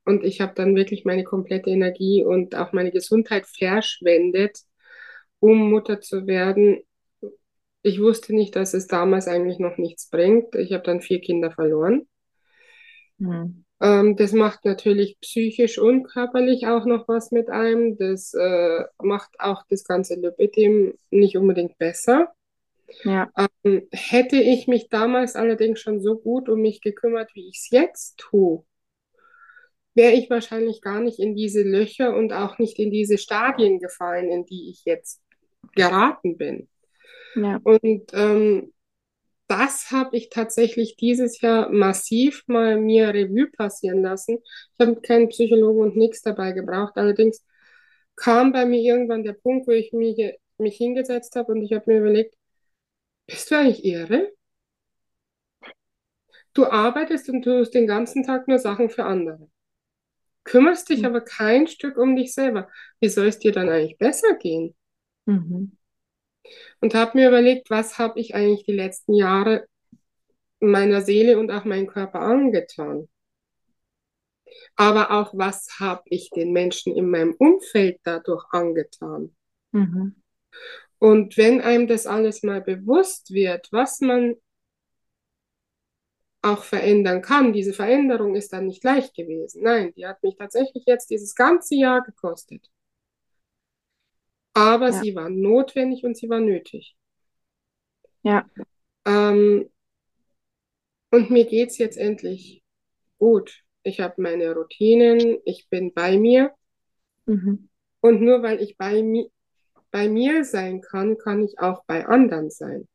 [0.04, 4.58] Und ich habe dann wirklich meine komplette Energie und auch meine Gesundheit verschwendet,
[5.40, 6.82] um Mutter zu werden.
[7.82, 10.54] Ich wusste nicht, dass es damals eigentlich noch nichts bringt.
[10.54, 12.08] Ich habe dann vier Kinder verloren.
[13.18, 13.64] Mhm.
[13.80, 17.96] Ähm, das macht natürlich psychisch und körperlich auch noch was mit einem.
[17.98, 22.32] Das äh, macht auch das ganze Lipidem nicht unbedingt besser.
[23.04, 27.58] Ja, Ähm, hätte ich mich damals allerdings schon so gut um mich gekümmert, wie ich
[27.58, 28.64] es jetzt tue,
[29.94, 34.30] wäre ich wahrscheinlich gar nicht in diese Löcher und auch nicht in diese Stadien gefallen,
[34.30, 35.20] in die ich jetzt
[35.74, 36.68] geraten bin.
[37.34, 38.72] Ja, Und ähm,
[39.48, 44.38] das habe ich tatsächlich dieses Jahr massiv mal mir Revue passieren lassen.
[44.74, 46.94] Ich habe keinen Psychologen und nichts dabei gebraucht.
[46.96, 47.44] Allerdings
[48.16, 50.18] kam bei mir irgendwann der Punkt, wo ich mich,
[50.58, 52.36] mich hingesetzt habe und ich habe mir überlegt,
[53.26, 54.32] bist du eigentlich irre?
[56.54, 59.50] Du arbeitest und tust den ganzen Tag nur Sachen für andere.
[60.44, 62.68] Kümmerst dich aber kein Stück um dich selber.
[63.00, 64.74] Wie soll es dir dann eigentlich besser gehen?
[65.26, 65.72] mhm.
[66.80, 69.66] Und habe mir überlegt, was habe ich eigentlich die letzten Jahre
[70.60, 73.08] meiner Seele und auch meinem Körper angetan?
[74.76, 79.34] Aber auch, was habe ich den Menschen in meinem Umfeld dadurch angetan?
[79.72, 80.16] Mhm.
[80.98, 84.36] Und wenn einem das alles mal bewusst wird, was man
[86.42, 89.62] auch verändern kann, diese Veränderung ist dann nicht leicht gewesen.
[89.62, 92.68] Nein, die hat mich tatsächlich jetzt dieses ganze Jahr gekostet.
[94.54, 96.96] Aber Ja, sie war notwendig und sie war nötig.
[98.22, 98.46] ja,
[99.06, 99.68] Ähm,
[101.12, 102.62] und mir geht's jetzt endlich
[103.18, 103.64] gut.
[103.84, 106.54] Ich habe meine Routinen, ich bin bei mir.
[107.26, 107.66] mhm.
[108.02, 109.30] Und nur weil ich bei, mi
[109.90, 112.88] bei mir sein kann, kann ich auch bei anderen sein.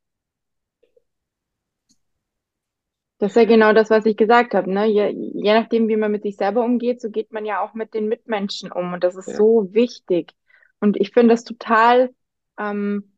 [3.20, 4.86] Das ist ja genau das, was ich gesagt habe, ne?
[4.88, 7.94] Je, je nachdem, wie man mit sich selber umgeht, so geht man ja auch mit
[7.94, 8.94] den Mitmenschen um.
[8.94, 10.34] Und das ist Ja, so wichtig.
[10.80, 12.14] Und ich finde das total,
[12.60, 13.14] ähm,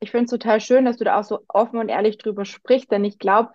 [0.00, 2.90] ich finde es total schön, dass du da auch so offen und ehrlich drüber sprichst,
[2.90, 3.52] denn ich glaube,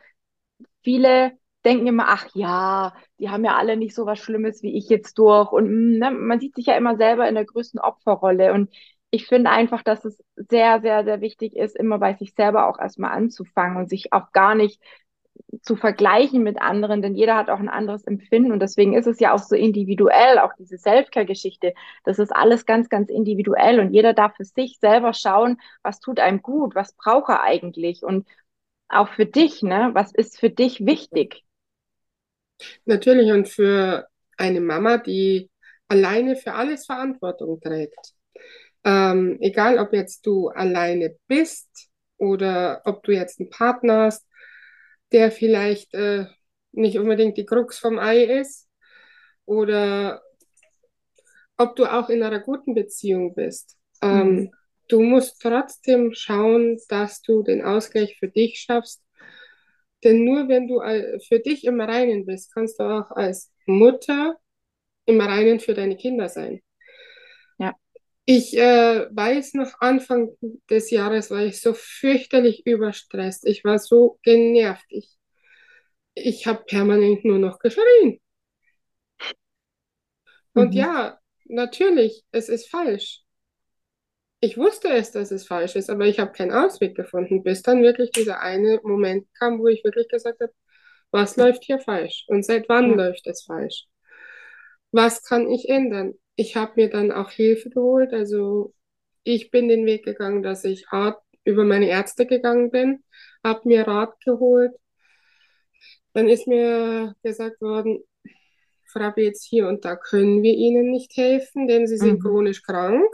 [0.83, 1.33] viele
[1.65, 5.17] denken immer, ach ja, die haben ja alle nicht so was Schlimmes wie ich jetzt
[5.17, 5.51] durch.
[5.51, 8.53] Und mm, ne, man sieht sich ja immer selber in der größten Opferrolle.
[8.53, 8.69] Und
[9.11, 12.79] ich finde einfach, dass es sehr, sehr, sehr wichtig ist, immer bei sich selber auch
[12.79, 14.81] erstmal anzufangen und sich auch gar nicht
[15.63, 19.19] zu vergleichen mit anderen, denn jeder hat auch ein anderes Empfinden und deswegen ist es
[19.19, 21.73] ja auch so individuell, auch diese Selfcare-Geschichte.
[22.03, 26.19] Das ist alles ganz, ganz individuell und jeder darf für sich selber schauen, was tut
[26.19, 28.27] einem gut, was braucht er eigentlich und
[28.89, 29.91] auch für dich, ne?
[29.93, 31.43] Was ist für dich wichtig?
[32.85, 35.49] Natürlich und für eine Mama, die
[35.87, 38.13] alleine für alles Verantwortung trägt.
[38.83, 44.27] Ähm, egal, ob jetzt du alleine bist oder ob du jetzt einen Partner hast,
[45.13, 46.25] der vielleicht äh,
[46.71, 48.67] nicht unbedingt die Krux vom Ei ist
[49.45, 50.21] oder
[51.57, 53.77] ob du auch in einer guten Beziehung bist.
[54.01, 54.51] Ähm, mhm.
[54.89, 59.01] Du musst trotzdem schauen, dass du den Ausgleich für dich schaffst.
[60.03, 60.81] Denn nur wenn du
[61.25, 64.35] für dich im Reinen bist, kannst du auch als Mutter
[65.05, 66.61] im Reinen für deine Kinder sein.
[68.25, 70.29] Ich äh, weiß noch, Anfang
[70.69, 73.45] des Jahres war ich so fürchterlich überstresst.
[73.45, 74.85] Ich war so genervt.
[74.87, 75.17] Ich,
[76.13, 78.21] ich habe permanent nur noch geschrien.
[80.53, 80.77] Und mhm.
[80.77, 83.23] ja, natürlich, es ist falsch.
[84.39, 87.81] Ich wusste es, dass es falsch ist, aber ich habe keinen Ausweg gefunden, bis dann
[87.81, 90.53] wirklich dieser eine Moment kam, wo ich wirklich gesagt habe,
[91.11, 92.95] was läuft hier falsch und seit wann ja.
[92.95, 93.85] läuft es falsch?
[94.91, 96.13] Was kann ich ändern?
[96.35, 98.73] Ich habe mir dann auch Hilfe geholt, also
[99.23, 103.03] ich bin den Weg gegangen, dass ich Art über meine Ärzte gegangen bin,
[103.43, 104.71] habe mir Rat geholt.
[106.13, 108.03] Dann ist mir gesagt worden,
[108.85, 112.21] Frau Beetz, hier und da können wir Ihnen nicht helfen, denn Sie sind mhm.
[112.21, 113.11] chronisch krank.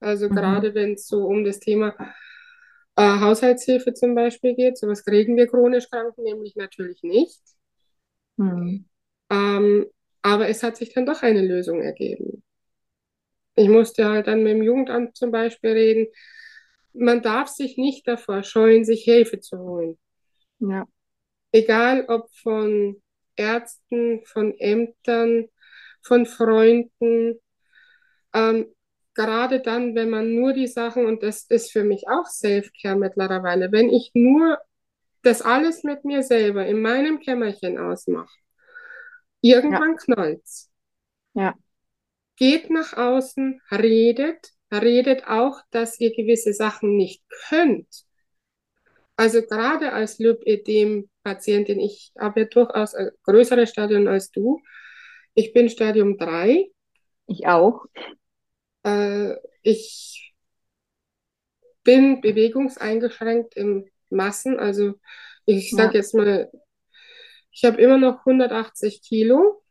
[0.00, 0.34] Also mhm.
[0.34, 1.94] gerade wenn es so um das Thema
[2.96, 7.42] äh, Haushaltshilfe zum Beispiel geht, sowas kriegen wir chronisch Kranken nämlich natürlich nicht.
[8.36, 8.86] Mhm.
[9.28, 9.86] Ähm,
[10.22, 12.42] aber es hat sich dann doch eine Lösung ergeben.
[13.56, 16.06] Ich musste halt dann mit dem Jugendamt zum Beispiel reden.
[16.92, 19.98] Man darf sich nicht davor scheuen, sich Hilfe zu holen.
[20.58, 20.86] Ja.
[21.52, 23.02] Egal ob von
[23.36, 25.48] Ärzten, von Ämtern,
[26.02, 27.40] von Freunden.
[28.34, 28.66] Ähm,
[29.14, 33.72] gerade dann, wenn man nur die Sachen, und das ist für mich auch Self-Care mittlerweile,
[33.72, 34.58] wenn ich nur
[35.22, 38.38] das alles mit mir selber in meinem Kämmerchen ausmache,
[39.40, 39.96] irgendwann ja.
[39.96, 40.70] knallt's.
[41.34, 41.54] Ja.
[42.36, 48.04] Geht nach außen, redet, redet auch, dass ihr gewisse Sachen nicht könnt.
[49.16, 54.62] Also gerade als Lymphedem-Patientin, ich habe ja durchaus ein größeres Stadium als du.
[55.34, 56.70] Ich bin Stadium 3.
[57.26, 57.84] Ich auch.
[58.82, 60.32] Äh, ich
[61.82, 64.58] bin bewegungseingeschränkt im Massen.
[64.58, 64.94] Also
[65.44, 66.00] ich sage ja.
[66.00, 66.50] jetzt mal,
[67.52, 69.62] ich habe immer noch 180 Kilo.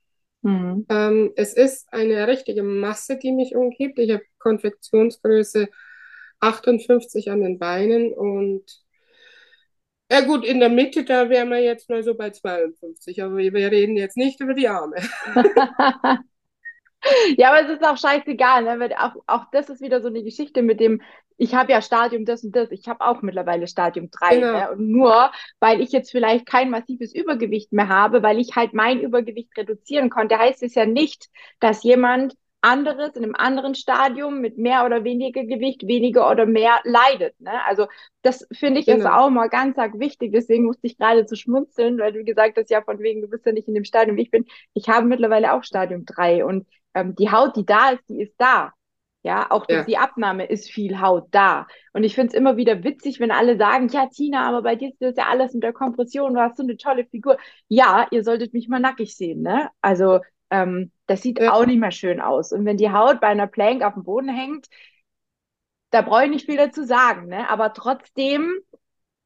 [0.42, 0.86] Mhm.
[0.90, 4.00] Ähm, es ist eine richtige Masse, die mich umgibt.
[4.00, 5.68] Ich habe Konfektionsgröße
[6.40, 8.64] 58 an den Beinen und
[10.12, 13.72] ja gut, in der Mitte, da wären wir jetzt mal so bei 52, aber wir
[13.72, 14.96] reden jetzt nicht über die Arme.
[17.38, 18.80] Ja, aber es ist auch scheißegal, ne?
[18.80, 21.02] Weil auch, auch das ist wieder so eine Geschichte mit dem,
[21.38, 24.36] ich habe ja Stadium das und das, ich habe auch mittlerweile Stadium 3.
[24.36, 24.52] Genau.
[24.52, 24.72] Ne?
[24.72, 29.00] Und nur, weil ich jetzt vielleicht kein massives Übergewicht mehr habe, weil ich halt mein
[29.00, 34.58] Übergewicht reduzieren konnte, heißt es ja nicht, dass jemand anderes in einem anderen Stadium mit
[34.58, 37.40] mehr oder weniger Gewicht weniger oder mehr leidet.
[37.40, 37.52] Ne?
[37.66, 37.88] Also
[38.22, 39.00] das finde ich genau.
[39.00, 40.34] ist auch mal ganz arg wichtig.
[40.34, 43.46] Deswegen musste ich gerade zu schmunzeln, weil du gesagt hast, ja, von wegen, du bist
[43.46, 44.46] ja nicht in dem Stadium, ich bin.
[44.74, 48.36] Ich habe mittlerweile auch Stadium 3 und ähm, die Haut, die da ist, die ist
[48.38, 48.74] da.
[49.22, 49.86] Ja, auch durch ja.
[49.86, 51.68] die Abnahme ist viel Haut da.
[51.92, 54.90] Und ich finde es immer wieder witzig, wenn alle sagen, ja, Tina, aber bei dir
[54.90, 57.38] ist das ja alles unter Kompression, du hast so eine tolle Figur.
[57.68, 59.70] Ja, ihr solltet mich mal nackig sehen, ne?
[59.82, 60.22] Also,
[60.52, 61.52] ähm, das sieht ja.
[61.52, 62.54] auch nicht mehr schön aus.
[62.54, 64.68] Und wenn die Haut bei einer Plank auf dem Boden hängt,
[65.92, 67.50] da brauche ich nicht viel dazu sagen, ne?
[67.50, 68.58] Aber trotzdem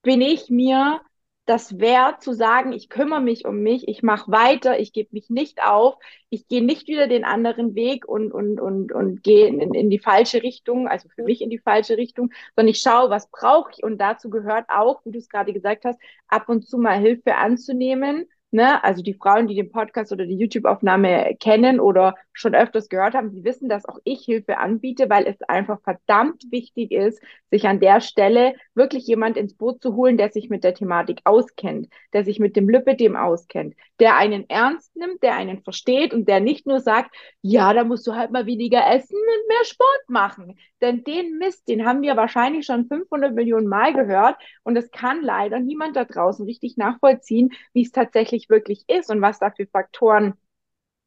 [0.01, 1.01] bin ich mir
[1.45, 5.29] das wert zu sagen, ich kümmere mich um mich, ich mache weiter, ich gebe mich
[5.29, 5.95] nicht auf,
[6.29, 9.99] ich gehe nicht wieder den anderen Weg und, und, und, und gehe in, in die
[9.99, 13.83] falsche Richtung, also für mich in die falsche Richtung, sondern ich schaue, was brauche ich.
[13.83, 17.35] Und dazu gehört auch, wie du es gerade gesagt hast, ab und zu mal Hilfe
[17.35, 18.83] anzunehmen Ne?
[18.83, 23.31] Also die Frauen, die den Podcast oder die YouTube-Aufnahme kennen oder schon öfters gehört haben,
[23.31, 27.79] die wissen, dass auch ich Hilfe anbiete, weil es einfach verdammt wichtig ist, sich an
[27.79, 32.23] der Stelle wirklich jemand ins Boot zu holen, der sich mit der Thematik auskennt, der
[32.23, 36.65] sich mit dem Lipidem auskennt, der einen ernst nimmt, der einen versteht und der nicht
[36.65, 40.57] nur sagt, ja, da musst du halt mal weniger essen und mehr Sport machen.
[40.81, 45.21] Denn den Mist, den haben wir wahrscheinlich schon 500 Millionen Mal gehört und es kann
[45.21, 49.51] leider niemand da draußen richtig nachvollziehen, wie es tatsächlich wirklich, wirklich ist und was da
[49.51, 50.33] für Faktoren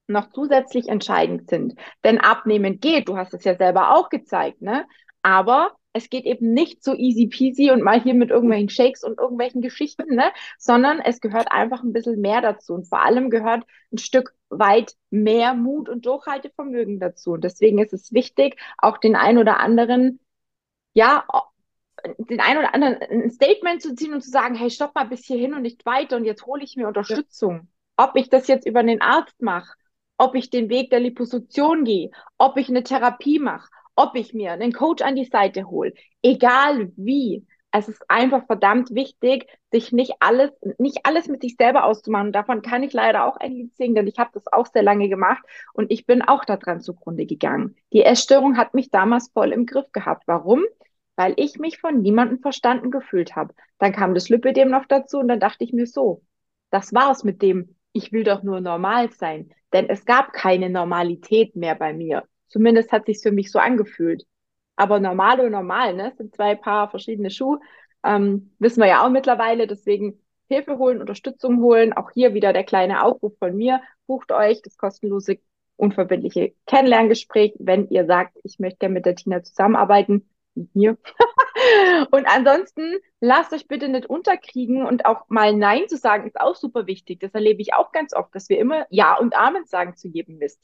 [0.09, 1.75] noch zusätzlich entscheidend sind.
[2.05, 4.87] Denn abnehmen geht, du hast es ja selber auch gezeigt, ne?
[5.23, 9.19] Aber es geht eben nicht so easy peasy und mal hier mit irgendwelchen Shakes und
[9.19, 10.31] irgendwelchen Geschichten, ne?
[10.59, 12.75] sondern es gehört einfach ein bisschen mehr dazu.
[12.75, 17.33] Und vor allem gehört ein Stück weit mehr Mut und Durchhaltevermögen dazu.
[17.33, 20.21] Und deswegen ist es wichtig, auch den ein oder anderen,
[20.93, 21.25] ja,
[22.19, 25.25] den ein oder anderen ein Statement zu ziehen und zu sagen, hey, stopp mal bis
[25.25, 27.69] hierhin und nicht weiter und jetzt hole ich mir Unterstützung.
[27.99, 28.09] Ja.
[28.09, 29.73] Ob ich das jetzt über einen Arzt mache,
[30.19, 34.53] ob ich den Weg der Liposuktion gehe, ob ich eine Therapie mache, ob ich mir
[34.53, 37.47] einen Coach an die Seite hole, egal wie.
[37.73, 42.33] Es ist einfach verdammt wichtig, sich nicht alles, nicht alles mit sich selber auszumachen.
[42.33, 45.11] Davon kann ich leider auch ein Lied singen, denn ich habe das auch sehr lange
[45.11, 47.77] gemacht und ich bin auch daran zugrunde gegangen.
[47.93, 50.23] Die Essstörung hat mich damals voll im Griff gehabt.
[50.27, 50.65] Warum?
[51.17, 53.53] Weil ich mich von niemandem verstanden gefühlt habe.
[53.79, 56.23] Dann kam das Lipidem noch dazu und dann dachte ich mir so,
[56.71, 59.51] das war's mit dem, ich will doch nur normal sein.
[59.73, 62.27] Denn es gab keine Normalität mehr bei mir.
[62.49, 64.25] Zumindest hat sich für mich so angefühlt.
[64.77, 66.13] Aber normal und normal, ne?
[66.17, 67.61] sind zwei Paar verschiedene Schuhe.
[68.05, 69.67] Ähm, wissen wir ja auch mittlerweile.
[69.67, 71.93] Deswegen Hilfe holen, Unterstützung holen.
[71.93, 73.81] Auch hier wieder der kleine Aufruf von mir.
[74.07, 75.39] Bucht euch das kostenlose,
[75.77, 80.29] unverbindliche Kennenlerngespräch, wenn ihr sagt, ich möchte gerne mit der Tina zusammenarbeiten.
[80.55, 80.99] Mit mir.
[82.11, 86.55] und ansonsten lasst euch bitte nicht unterkriegen und auch mal Nein zu sagen ist auch
[86.55, 87.21] super wichtig.
[87.21, 90.39] Das erlebe ich auch ganz oft, dass wir immer Ja und Amen sagen zu jedem
[90.39, 90.61] Mist.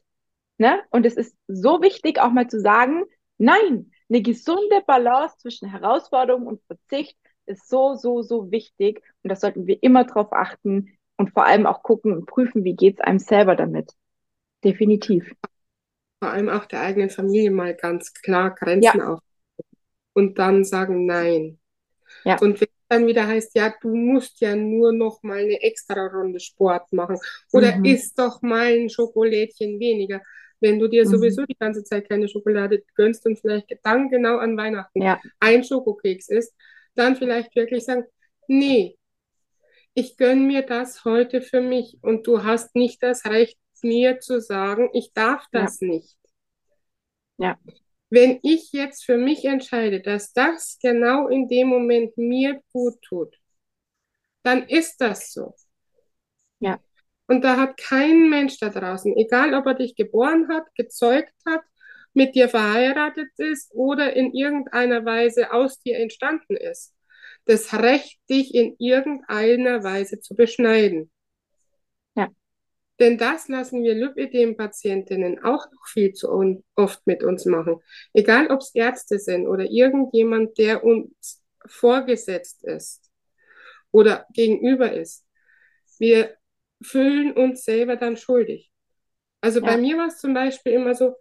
[0.58, 0.80] Ne?
[0.90, 3.04] Und es ist so wichtig, auch mal zu sagen,
[3.38, 9.02] nein, eine gesunde Balance zwischen Herausforderung und Verzicht ist so, so, so wichtig.
[9.22, 12.76] Und das sollten wir immer drauf achten und vor allem auch gucken und prüfen, wie
[12.76, 13.92] geht es einem selber damit.
[14.64, 15.32] Definitiv.
[16.20, 19.14] Vor allem auch der eigenen Familie mal ganz klar Grenzen ja.
[19.14, 19.20] auf
[20.12, 21.58] und dann sagen Nein.
[22.24, 22.38] Ja.
[22.40, 26.40] Und wenn dann wieder heißt, ja, du musst ja nur noch mal eine extra Runde
[26.40, 27.18] Sport machen
[27.50, 27.86] oder mhm.
[27.86, 30.20] isst doch mal ein Schokolädchen weniger
[30.62, 31.10] wenn du dir mhm.
[31.10, 35.20] sowieso die ganze Zeit keine Schokolade gönnst und vielleicht dann genau an Weihnachten ja.
[35.40, 36.54] ein Schokokeks isst,
[36.94, 38.04] dann vielleicht wirklich sagen,
[38.46, 38.96] nee,
[39.94, 44.40] ich gönne mir das heute für mich und du hast nicht das Recht, mir zu
[44.40, 45.88] sagen, ich darf das ja.
[45.88, 46.16] nicht.
[47.38, 47.58] Ja.
[48.10, 53.36] Wenn ich jetzt für mich entscheide, dass das genau in dem Moment mir gut tut,
[54.42, 55.54] dann ist das so.
[56.60, 56.78] Ja.
[57.26, 61.62] Und da hat kein Mensch da draußen, egal ob er dich geboren hat, gezeugt hat,
[62.14, 66.94] mit dir verheiratet ist oder in irgendeiner Weise aus dir entstanden ist,
[67.46, 71.10] das Recht, dich in irgendeiner Weise zu beschneiden.
[72.14, 72.28] Ja.
[73.00, 76.28] Denn das lassen wir Lipödem-Patientinnen auch noch viel zu
[76.74, 77.80] oft mit uns machen.
[78.12, 83.10] Egal, ob es Ärzte sind oder irgendjemand, der uns vorgesetzt ist
[83.90, 85.26] oder gegenüber ist.
[85.98, 86.36] Wir
[86.82, 88.70] fühlen uns selber dann schuldig.
[89.40, 89.66] Also ja.
[89.66, 91.14] bei mir war es zum Beispiel immer so,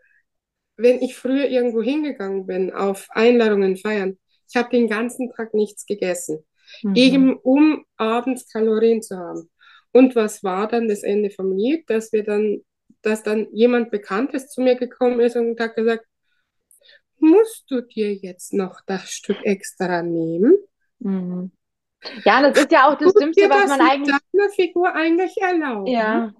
[0.77, 4.17] wenn ich früher irgendwo hingegangen bin, auf Einladungen feiern,
[4.49, 6.45] ich habe den ganzen Tag nichts gegessen,
[6.83, 6.95] mhm.
[6.95, 9.49] eben um abends Kalorien zu haben.
[9.91, 12.61] Und was war dann das Ende vom Lied, dass wir dann,
[13.01, 16.05] dass dann jemand Bekanntes zu mir gekommen ist und hat gesagt,
[17.17, 20.57] musst du dir jetzt noch das Stück extra nehmen?
[20.99, 21.51] Mhm.
[22.25, 24.15] Ja, das ist ja auch das Dümmste, was man eigentlich.
[24.33, 25.87] Eine Figur eigentlich erlauben.
[25.87, 26.31] Ja.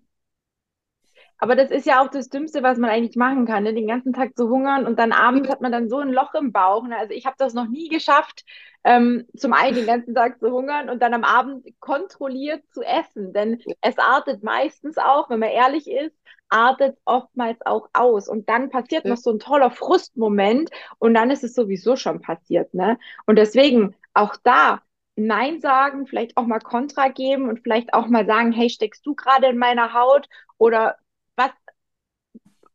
[1.38, 3.74] Aber das ist ja auch das Dümmste, was man eigentlich machen kann, ne?
[3.74, 6.52] den ganzen Tag zu hungern und dann abends hat man dann so ein Loch im
[6.52, 6.86] Bauch.
[6.86, 6.96] Ne?
[6.96, 8.46] Also ich habe das noch nie geschafft,
[8.84, 13.34] ähm, zum einen den ganzen Tag zu hungern und dann am Abend kontrolliert zu essen.
[13.34, 16.16] Denn es artet meistens auch, wenn man ehrlich ist,
[16.50, 18.28] artet oftmals auch aus.
[18.28, 19.10] Und dann passiert ja.
[19.10, 20.70] noch so ein toller Frustmoment
[21.00, 22.72] und dann ist es sowieso schon passiert.
[22.76, 23.00] Ne?
[23.26, 24.82] Und deswegen auch da
[25.16, 29.16] Nein sagen, vielleicht auch mal Kontra geben und vielleicht auch mal sagen, hey, steckst du
[29.16, 30.98] gerade in meiner Haut oder
[31.36, 31.52] was,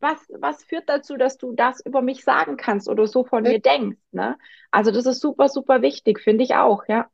[0.01, 3.61] was, was führt dazu, dass du das über mich sagen kannst oder so von mir
[3.61, 4.39] denkst, ne?
[4.71, 7.09] Also das ist super, super wichtig, finde ich auch, ja.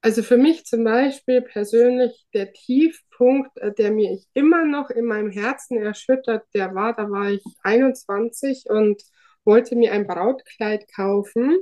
[0.00, 5.04] Also für mich zum Beispiel persönlich der Tiefpunkt, äh, der mir ich immer noch in
[5.04, 9.00] meinem Herzen erschüttert, der war, da war ich 21 und
[9.44, 11.58] wollte mir ein Brautkleid kaufen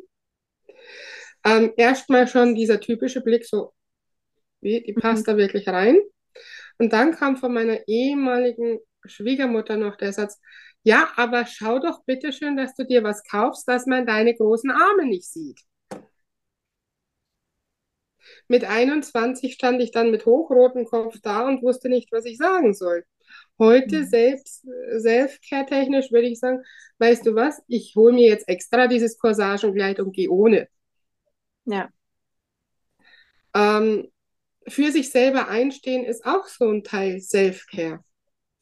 [1.44, 3.72] ähm, erstmal schon dieser typische Blick, so,
[4.60, 5.32] wie, die passt mhm.
[5.32, 5.98] da wirklich rein.
[6.78, 10.40] Und dann kam von meiner ehemaligen Schwiegermutter noch der Satz,
[10.82, 14.70] ja, aber schau doch bitte schön, dass du dir was kaufst, dass man deine großen
[14.70, 15.60] Arme nicht sieht.
[18.48, 22.74] Mit 21 stand ich dann mit hochrotem Kopf da und wusste nicht, was ich sagen
[22.74, 23.04] soll.
[23.58, 24.04] Heute mhm.
[24.06, 24.66] selbst,
[24.98, 26.62] self-care-technisch würde ich sagen,
[26.98, 30.68] weißt du was, ich hole mir jetzt extra dieses Corsagekleid und gehe ohne.
[31.64, 31.88] Ja.
[33.54, 34.10] Ähm,
[34.66, 38.04] für sich selber einstehen ist auch so ein Teil Self-Care.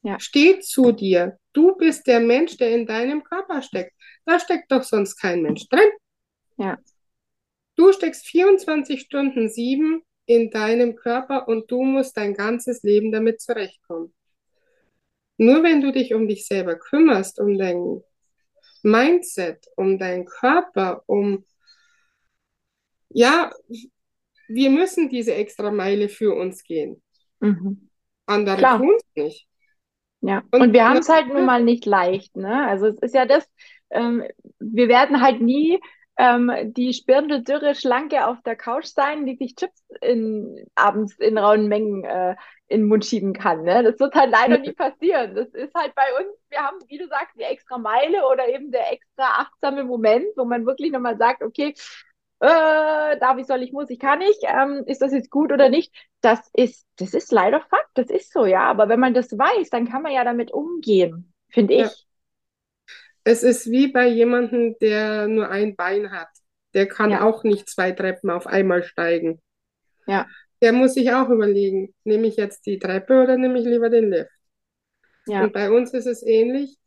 [0.02, 0.18] Ja.
[0.20, 1.38] Steh zu dir.
[1.52, 3.92] Du bist der Mensch, der in deinem Körper steckt.
[4.24, 5.90] Da steckt doch sonst kein Mensch drin.
[6.56, 6.78] Ja.
[7.76, 13.40] Du steckst 24 Stunden sieben in deinem Körper und du musst dein ganzes Leben damit
[13.40, 14.14] zurechtkommen.
[15.36, 18.02] Nur wenn du dich um dich selber kümmerst, um dein
[18.82, 21.44] Mindset, um deinen Körper, um,
[23.10, 23.50] ja,
[24.48, 27.02] wir müssen diese extra Meile für uns gehen.
[27.40, 27.88] Mhm.
[28.26, 29.48] Andere tun es nicht.
[30.20, 32.66] Ja, Und und wir haben es halt nun mal nicht leicht, ne?
[32.66, 33.48] Also es ist ja das,
[33.90, 34.24] ähm,
[34.58, 35.80] wir werden halt nie
[36.18, 41.68] ähm, die spirdeldürre Schlanke auf der Couch sein, die sich Chips in, abends in rauen
[41.68, 42.34] Mengen äh,
[42.66, 43.84] in den Mund schieben kann, ne?
[43.84, 45.36] Das wird halt leider nie passieren.
[45.36, 48.72] Das ist halt bei uns, wir haben, wie du sagst, die extra Meile oder eben
[48.72, 51.74] der extra achtsame Moment, wo man wirklich nochmal sagt, okay,
[52.40, 55.68] äh, darf ich, soll ich, muss ich, kann ich, ähm, ist das jetzt gut oder
[55.68, 55.92] nicht?
[56.20, 58.62] Das ist, das ist leider Fakt, das ist so, ja.
[58.70, 61.94] Aber wenn man das weiß, dann kann man ja damit umgehen, finde Ja.
[61.94, 62.06] ich.
[63.24, 66.28] Es ist wie bei jemandem, der nur ein Bein hat.
[66.74, 67.18] Der kann Ja.
[67.18, 69.40] auch nicht zwei Treppen auf einmal steigen.
[70.06, 70.32] Ja,
[70.62, 74.10] Der muss sich auch überlegen, nehme ich jetzt die Treppe oder nehme ich lieber den
[74.10, 74.30] Lift?
[75.26, 76.78] ja, Und bei uns ist es ähnlich.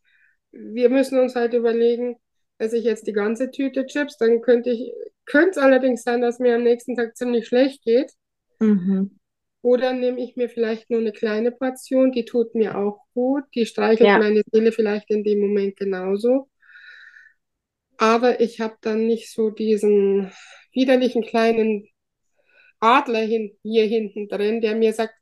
[0.52, 2.18] Wir müssen uns halt überlegen,
[2.58, 4.94] esse ich jetzt die ganze Tüte Chips, dann könnte ich,
[5.32, 8.12] könnte es allerdings sein, dass mir am nächsten Tag ziemlich schlecht geht.
[8.60, 9.18] mhm.
[9.64, 13.66] Oder nehme ich mir vielleicht nur eine kleine Portion, die tut mir auch gut, die
[13.66, 16.50] streichelt Ja, meine Seele vielleicht in dem Moment genauso.
[17.98, 20.32] Aber ich habe dann nicht so diesen
[20.74, 21.88] widerlichen kleinen
[22.80, 25.14] Adler hin, hier hinten drin, der mir sagt,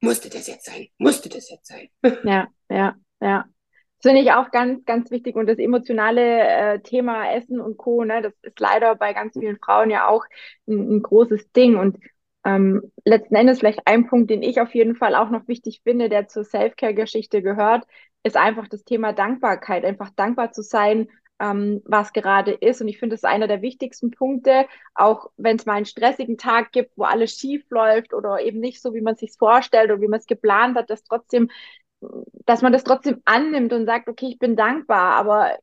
[0.00, 0.88] musste das jetzt sein?
[0.98, 1.88] Musste das jetzt sein?
[2.22, 3.44] ja, ja, ja.
[4.04, 5.34] Das finde ich auch ganz, ganz wichtig.
[5.34, 9.56] Und das emotionale äh, Thema Essen und Co., ne, das ist leider bei ganz vielen
[9.56, 10.26] Frauen ja auch
[10.68, 11.76] ein, ein großes Ding.
[11.76, 11.96] Und
[12.44, 16.10] ähm, letzten Endes vielleicht ein Punkt, den ich auf jeden Fall auch noch wichtig finde,
[16.10, 17.84] der zur Self-Care-Geschichte gehört,
[18.24, 19.86] ist einfach das Thema Dankbarkeit.
[19.86, 21.08] Einfach dankbar zu sein,
[21.40, 22.82] ähm, was gerade ist.
[22.82, 26.36] Und ich finde, das ist einer der wichtigsten Punkte, auch wenn es mal einen stressigen
[26.36, 29.90] Tag gibt, wo alles schief läuft oder eben nicht so, wie man es sich vorstellt
[29.90, 31.48] oder wie man es geplant hat, dass trotzdem
[32.46, 35.56] dass man das trotzdem annimmt und sagt, okay, ich bin dankbar, aber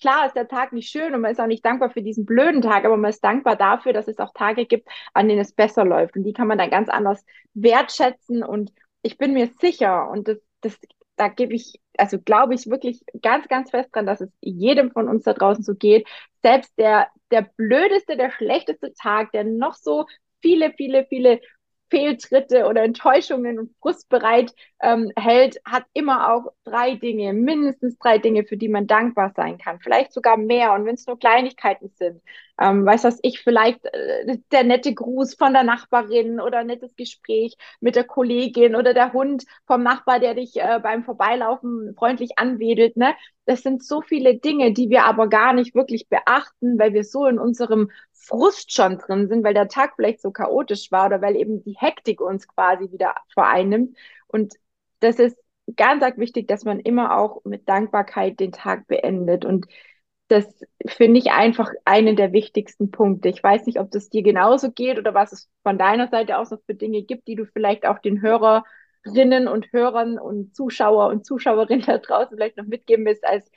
[0.00, 2.62] klar ist der Tag nicht schön und man ist auch nicht dankbar für diesen blöden
[2.62, 5.84] Tag, aber man ist dankbar dafür, dass es auch Tage gibt, an denen es besser
[5.84, 6.16] läuft.
[6.16, 7.24] Und die kann man dann ganz anders
[7.54, 8.42] wertschätzen.
[8.42, 8.72] Und
[9.02, 10.78] ich bin mir sicher und das, das
[11.16, 15.08] da gebe ich, also glaube ich wirklich ganz, ganz fest dran, dass es jedem von
[15.08, 16.08] uns da draußen so geht.
[16.42, 20.06] Selbst der, der blödeste, der schlechteste Tag, der noch so
[20.40, 21.40] viele, viele, viele
[21.92, 28.16] Fehltritte oder Enttäuschungen und Frust bereit ähm, hält, hat immer auch drei Dinge, mindestens drei
[28.16, 29.78] Dinge, für die man dankbar sein kann.
[29.78, 30.72] Vielleicht sogar mehr.
[30.72, 32.22] Und wenn es nur Kleinigkeiten sind,
[32.58, 36.96] ähm, weiß was ich, vielleicht äh, der nette Gruß von der Nachbarin oder ein nettes
[36.96, 42.38] Gespräch mit der Kollegin oder der Hund vom Nachbar, der dich äh, beim Vorbeilaufen freundlich
[42.38, 42.96] anwedelt.
[42.96, 43.14] Ne?
[43.44, 47.26] Das sind so viele Dinge, die wir aber gar nicht wirklich beachten, weil wir so
[47.26, 47.90] in unserem
[48.22, 51.76] Frust schon drin sind, weil der Tag vielleicht so chaotisch war oder weil eben die
[51.76, 53.96] Hektik uns quasi wieder vereinnimmt.
[54.28, 54.54] Und
[55.00, 55.36] das ist
[55.76, 59.44] ganz arg wichtig, dass man immer auch mit Dankbarkeit den Tag beendet.
[59.44, 59.66] Und
[60.28, 63.28] das finde ich einfach einen der wichtigsten Punkte.
[63.28, 66.50] Ich weiß nicht, ob das dir genauso geht oder was es von deiner Seite aus
[66.50, 71.26] noch für Dinge gibt, die du vielleicht auch den Hörerinnen und Hörern und Zuschauer und
[71.26, 73.50] Zuschauerinnen da draußen vielleicht noch mitgeben willst als,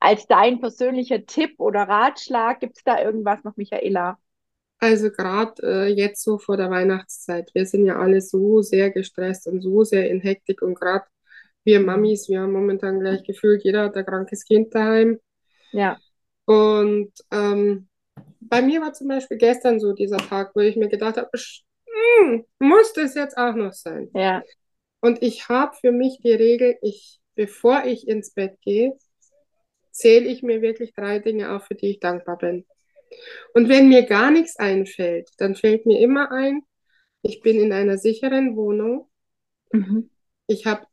[0.00, 2.60] als dein persönlicher Tipp oder Ratschlag.
[2.60, 4.18] Gibt es da irgendwas noch, Michaela?
[4.78, 9.46] Also gerade äh, jetzt so vor der Weihnachtszeit, wir sind ja alle so sehr gestresst
[9.46, 11.04] und so sehr in Hektik und gerade
[11.64, 15.18] wir Mamis, wir haben momentan gleich gefühlt, jeder hat ein krankes Kind daheim.
[15.72, 16.00] Ja,
[16.46, 17.88] Und ähm,
[18.40, 21.62] bei mir war zum Beispiel gestern so dieser Tag, wo ich mir gedacht habe, "Sch-
[22.20, 24.10] hm, muss das jetzt auch noch sein?
[24.12, 24.42] ja,
[25.00, 28.98] Und ich habe für mich die Regel, ich, bevor ich ins Bett gehe,
[30.00, 32.66] zähle ich mir wirklich drei Dinge auf, für die ich dankbar bin.
[33.54, 36.62] Und wenn mir gar nichts einfällt, dann fällt mir immer ein,
[37.22, 39.10] ich bin in einer sicheren Wohnung.
[39.72, 40.10] mhm.
[40.46, 40.86] Ich habe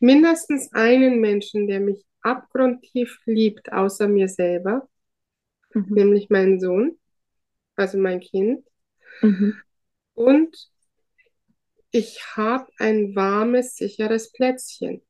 [0.00, 4.88] mindestens einen Menschen, der mich abgrundtief liebt, außer mir selber,
[5.74, 5.94] Mhm.
[5.94, 6.98] nämlich meinen Sohn,
[7.76, 8.66] also mein Kind.
[9.22, 9.62] Mhm.
[10.14, 10.56] Und
[11.90, 15.05] ich habe ein warmes, sicheres Plätzchen.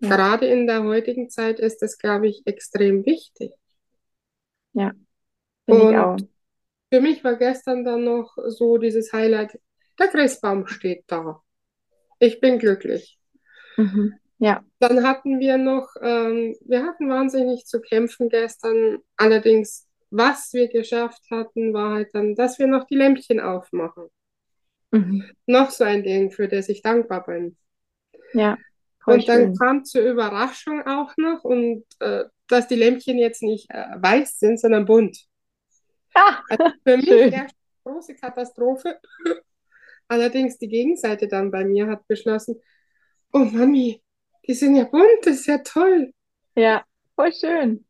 [0.00, 0.08] Ja.
[0.16, 3.52] Gerade in der heutigen Zeit ist das, glaube ich, extrem wichtig.
[4.72, 4.94] Ja,
[5.66, 6.24] finde ich Und auch.
[6.92, 9.60] für mich war gestern dann noch so dieses Highlight,
[9.98, 11.42] der Christbaum steht da.
[12.20, 13.18] Ich bin glücklich.
[13.76, 14.18] Mhm.
[14.38, 18.98] Ja, Dann hatten wir noch, ähm, wir hatten wahnsinnig zu kämpfen gestern.
[19.16, 24.08] Allerdings, was wir geschafft hatten, war halt dann, dass wir noch die Lämpchen aufmachen.
[24.92, 25.30] mhm.
[25.46, 27.56] Noch so ein Ding, für das ich dankbar bin.
[28.32, 28.58] Ja,
[29.12, 33.86] Und dann kam zur Überraschung auch noch, und äh, dass die Lämpchen jetzt nicht äh,
[33.96, 35.18] weiß sind, sondern bunt.
[36.14, 37.48] Ah, Also für mich eine
[37.84, 39.00] große Katastrophe.
[40.08, 42.60] Allerdings die Gegenseite dann bei mir hat beschlossen,
[43.32, 44.02] oh Mami,
[44.46, 46.12] die sind ja bunt, das ist ja toll.
[46.56, 46.84] Ja,
[47.16, 47.86] voll schön.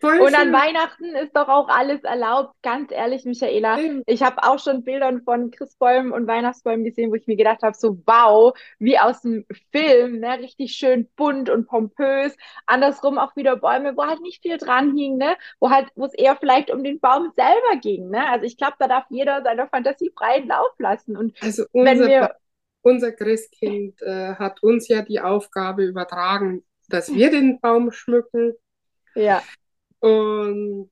[0.00, 0.52] Voll Und an schön.
[0.52, 2.54] Weihnachten ist doch auch alles erlaubt.
[2.62, 4.04] Ganz ehrlich, Michaela, Stimmt.
[4.06, 7.76] ich habe auch schon Bildern von Christbäumen und Weihnachtsbäumen gesehen, wo ich mir gedacht habe,
[7.76, 10.38] so wow, wie aus dem Film, ne?
[10.38, 12.36] Richtig schön bunt und pompös.
[12.66, 15.36] Andersrum auch wieder Bäume, wo halt nicht viel dran hing, ne?
[15.58, 18.28] Wo halt, wo es eher vielleicht um den Baum selber ging, ne?
[18.30, 21.16] Also ich glaube, da darf jeder seiner Fantasie freien Lauf lassen.
[21.16, 22.36] Und Also wenn wir,
[22.82, 28.54] unser Christkind äh, hat uns ja die Aufgabe übertragen, dass wir den Baum schmücken
[29.14, 29.42] ja,
[30.00, 30.90] und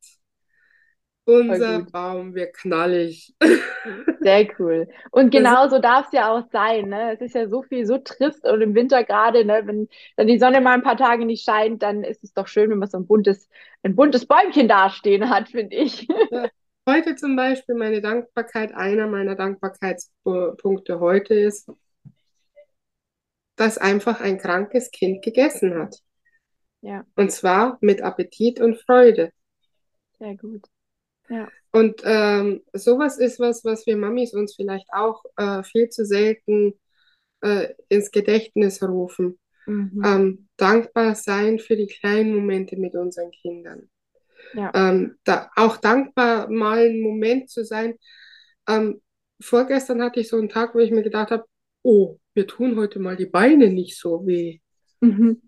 [1.26, 1.82] unser.
[1.82, 3.34] Baum wird knallig.
[4.20, 4.88] Sehr cool.
[5.10, 7.14] Und genau so darf es ja auch sein, ne?
[7.14, 9.62] Es ist ja so viel, so trist und im Winter gerade, ne?
[9.64, 12.70] Wenn dann die Sonne mal ein paar Tage nicht scheint, dann ist es doch schön,
[12.70, 13.48] wenn man so ein buntes,
[13.82, 16.06] ein buntes Bäumchen dastehen hat, finde ich.
[16.30, 16.48] ja,
[16.88, 21.68] heute zum Beispiel meine Dankbarkeit, einer meiner Dankbarkeitspunkte heute ist,
[23.56, 25.96] dass einfach ein krankes Kind gegessen hat.
[26.86, 29.32] Ja, Und zwar mit Appetit und Freude.
[30.20, 30.62] sehr gut.
[31.28, 31.48] Ja.
[31.72, 36.74] Und ähm, sowas ist was, was wir Mamis uns vielleicht auch äh, viel zu selten
[37.40, 39.36] äh, ins Gedächtnis rufen.
[39.66, 40.02] Mhm.
[40.04, 43.90] Ähm, dankbar sein für die kleinen Momente mit unseren Kindern.
[44.54, 44.70] Ja.
[44.72, 47.96] Ähm, da, auch dankbar mal einen Moment zu sein.
[48.68, 49.02] Ähm,
[49.40, 51.46] vorgestern hatte ich so einen Tag, wo ich mir gedacht habe,
[51.82, 54.60] oh, wir tun heute mal die Beine nicht so weh.
[55.00, 55.45] Mhm.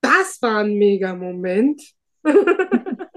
[0.00, 1.82] Das war ein mega Moment.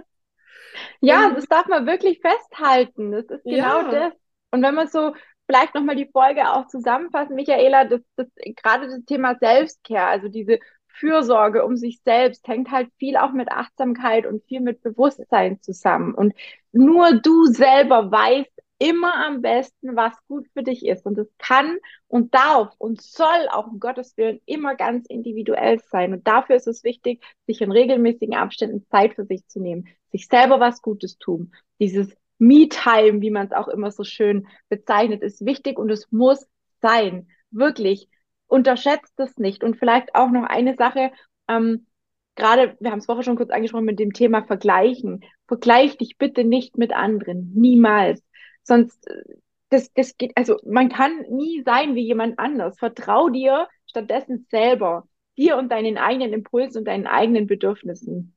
[1.03, 3.11] Ja, das darf man wirklich festhalten.
[3.11, 4.13] Das ist genau ja, das.
[4.51, 5.13] Und wenn man so
[5.45, 10.59] vielleicht nochmal die Folge auch zusammenfassen, Michaela, das, das, gerade das Thema Selbstcare, also diese
[10.88, 16.13] Fürsorge um sich selbst, hängt halt viel auch mit Achtsamkeit und viel mit Bewusstsein zusammen.
[16.13, 16.36] Und
[16.71, 18.53] nur du selber weißt
[18.84, 21.05] immer am besten, was gut für dich ist.
[21.05, 21.77] Und es kann
[22.07, 26.11] und darf und soll auch um Gottes Willen immer ganz individuell sein.
[26.11, 30.27] Und dafür ist es wichtig, sich in regelmäßigen Abständen Zeit für sich zu nehmen, sich
[30.27, 31.53] selber was Gutes tun.
[31.79, 36.45] Dieses Me-Time, wie man es auch immer so schön bezeichnet, ist wichtig und es muss
[36.81, 37.29] sein.
[37.51, 38.09] Wirklich.
[38.47, 39.63] Unterschätzt es nicht.
[39.63, 41.13] Und vielleicht auch noch eine Sache,
[41.47, 41.88] ähm,
[42.36, 45.23] gerade, wir haben es vorher schon kurz angesprochen mit dem Thema Vergleichen.
[45.47, 47.53] Vergleich dich bitte nicht mit anderen.
[47.53, 48.21] Niemals.
[48.64, 49.24] Sonst, äh,
[49.70, 52.78] das, das geht, also man kann nie sein wie jemand anders.
[52.80, 55.07] Vertrau dir stattdessen selber,
[55.38, 58.36] dir und deinen eigenen Impulsen und deinen eigenen Bedürfnissen.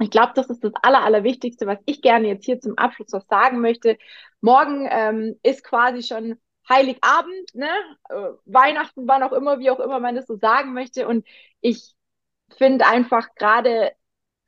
[0.00, 3.26] Ich glaube, das ist das Aller, Allerwichtigste, was ich gerne jetzt hier zum Abschluss noch
[3.28, 3.98] sagen möchte.
[4.40, 6.38] Morgen ähm, ist quasi schon
[6.68, 7.70] Heiligabend, ne?
[8.08, 11.08] Äh, Weihnachten, wann auch immer, wie auch immer man das so sagen möchte.
[11.08, 11.26] Und
[11.60, 11.94] ich
[12.56, 13.92] finde einfach gerade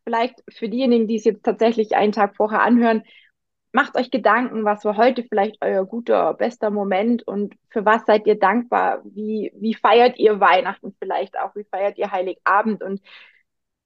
[0.05, 3.05] vielleicht für diejenigen, die es jetzt tatsächlich einen Tag vorher anhören,
[3.73, 8.27] macht euch Gedanken, was war heute vielleicht euer guter, bester Moment und für was seid
[8.27, 9.03] ihr dankbar?
[9.05, 11.55] Wie, wie feiert ihr Weihnachten vielleicht auch?
[11.55, 12.83] Wie feiert ihr Heiligabend?
[12.83, 13.01] Und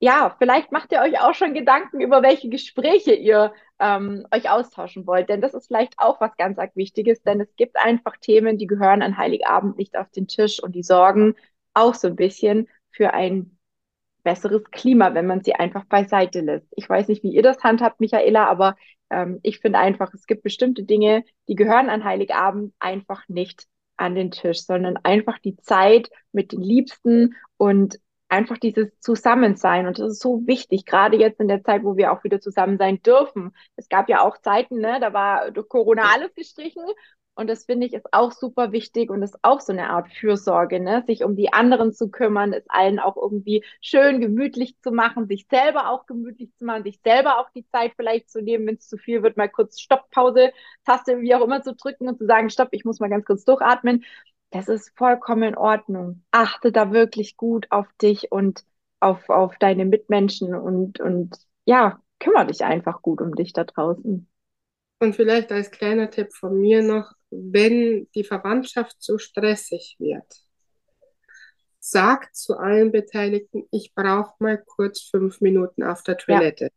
[0.01, 5.07] ja, vielleicht macht ihr euch auch schon Gedanken über welche Gespräche ihr ähm, euch austauschen
[5.07, 8.59] wollt, denn das ist vielleicht auch was ganz arg Wichtiges, denn es gibt einfach Themen,
[8.59, 11.35] die gehören an Heiligabend nicht auf den Tisch und die sorgen
[11.74, 13.59] auch so ein bisschen für ein
[14.24, 16.66] besseres Klima, wenn man sie einfach beiseite lässt.
[16.72, 18.76] Ich weiß nicht, wie ihr das handhabt, Michaela, aber
[19.11, 24.14] ähm, ich finde einfach, es gibt bestimmte Dinge, die gehören an Heiligabend einfach nicht an
[24.14, 27.98] den Tisch, sondern einfach die Zeit mit den Liebsten und
[28.28, 29.86] einfach dieses Zusammensein.
[29.86, 32.78] Und das ist so wichtig, gerade jetzt in der Zeit, wo wir auch wieder zusammen
[32.78, 33.55] sein dürfen.
[33.76, 36.82] Es gab ja auch Zeiten, ne, da war durch Corona alles gestrichen.
[37.37, 40.78] Und das finde ich ist auch super wichtig und ist auch so eine Art Fürsorge,
[40.80, 41.03] ne?
[41.07, 45.47] Sich um die anderen zu kümmern, es allen auch irgendwie schön gemütlich zu machen, sich
[45.51, 48.89] selber auch gemütlich zu machen, sich selber auch die Zeit vielleicht zu nehmen, wenn es
[48.89, 50.53] zu viel wird, mal kurz Stopppause,
[50.85, 53.45] Taste, wie auch immer zu drücken und zu sagen, stopp, ich muss mal ganz kurz
[53.45, 54.05] durchatmen.
[54.51, 56.22] Das ist vollkommen in Ordnung.
[56.30, 58.64] Achte da wirklich gut auf dich und
[59.01, 64.28] auf, auf deine Mitmenschen und, und ja, kümmere dich einfach gut um dich da draußen.
[65.01, 70.26] und vielleicht als kleiner Tipp von mir noch, wenn die Verwandtschaft so stressig wird,
[71.78, 76.70] sagt zu allen Beteiligten, ich brauche mal kurz fünf Minuten auf der Ja, Toilette.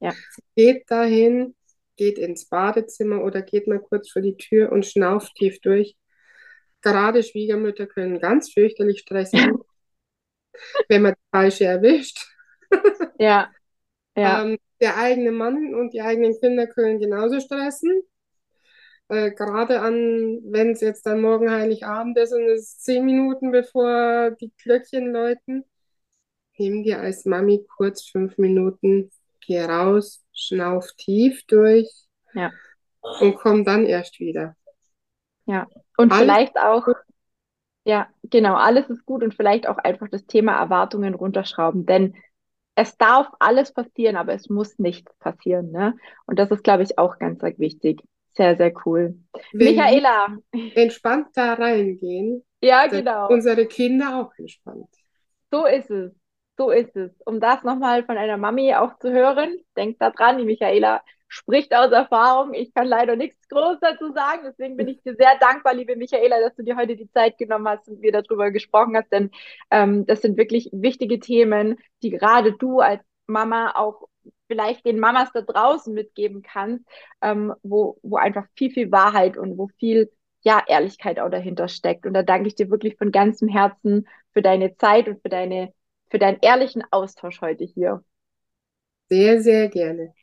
[0.00, 0.16] ja,
[0.56, 1.54] Geht dahin,
[1.96, 5.96] geht ins Badezimmer oder geht mal kurz vor die Tür und schnauft tief durch.
[6.82, 9.64] Gerade Schwiegermütter können ganz fürchterlich stressen,
[10.88, 12.18] wenn man die falsche erwischt.
[13.18, 13.52] ja,
[14.16, 18.02] ja, Ähm, der eigene Mann und die eigenen Kinder können genauso stressen.
[19.08, 23.52] Äh, gerade an, wenn es jetzt dann morgen Heiligabend ist und es ist zehn Minuten
[23.52, 25.64] bevor die Glöckchen läuten,
[26.58, 29.10] nimm dir als Mami kurz fünf Minuten,
[29.46, 31.88] geh raus, schnauf tief durch
[32.34, 32.52] Ja.
[33.20, 34.54] und komme dann erst wieder.
[35.46, 35.66] Ja.
[35.96, 36.86] Und Alles vielleicht auch,
[37.84, 42.14] ja, genau, alles ist gut und vielleicht auch einfach das Thema Erwartungen runterschrauben, denn
[42.76, 45.96] es darf alles passieren, aber es muss nichts passieren, ne?
[46.26, 48.02] Und das ist, glaube ich, auch ganz, ganz wichtig.
[48.36, 49.18] Sehr, sehr cool.
[49.52, 50.36] Wenn Michaela,
[50.74, 53.28] entspannt da reingehen, ja, genau.
[53.28, 54.88] unsere Kinder auch entspannt.
[55.50, 56.12] So ist es.
[56.58, 57.10] So ist es.
[57.24, 61.74] Um das nochmal von einer Mami auch zu hören, denkt da dran, die Michaela spricht
[61.74, 62.54] aus Erfahrung.
[62.54, 64.42] Ich kann leider nichts Großes dazu sagen.
[64.44, 67.68] Deswegen bin ich dir sehr dankbar, liebe Michaela, dass du dir heute die Zeit genommen
[67.68, 69.10] hast und wir darüber gesprochen hast.
[69.12, 69.30] Denn
[69.70, 74.08] ähm, das sind wirklich wichtige Themen, die gerade du als Mama auch
[74.48, 76.84] vielleicht den Mamas da draußen mitgeben kannst,
[77.22, 80.10] ähm, wo, wo einfach viel, viel Wahrheit und wo viel
[80.42, 82.06] ja, Ehrlichkeit auch dahinter steckt.
[82.06, 85.72] Und da danke ich dir wirklich von ganzem Herzen für deine Zeit und für deine,
[86.10, 88.04] für deinen ehrlichen Austausch heute hier.
[89.08, 90.14] Sehr, sehr gerne.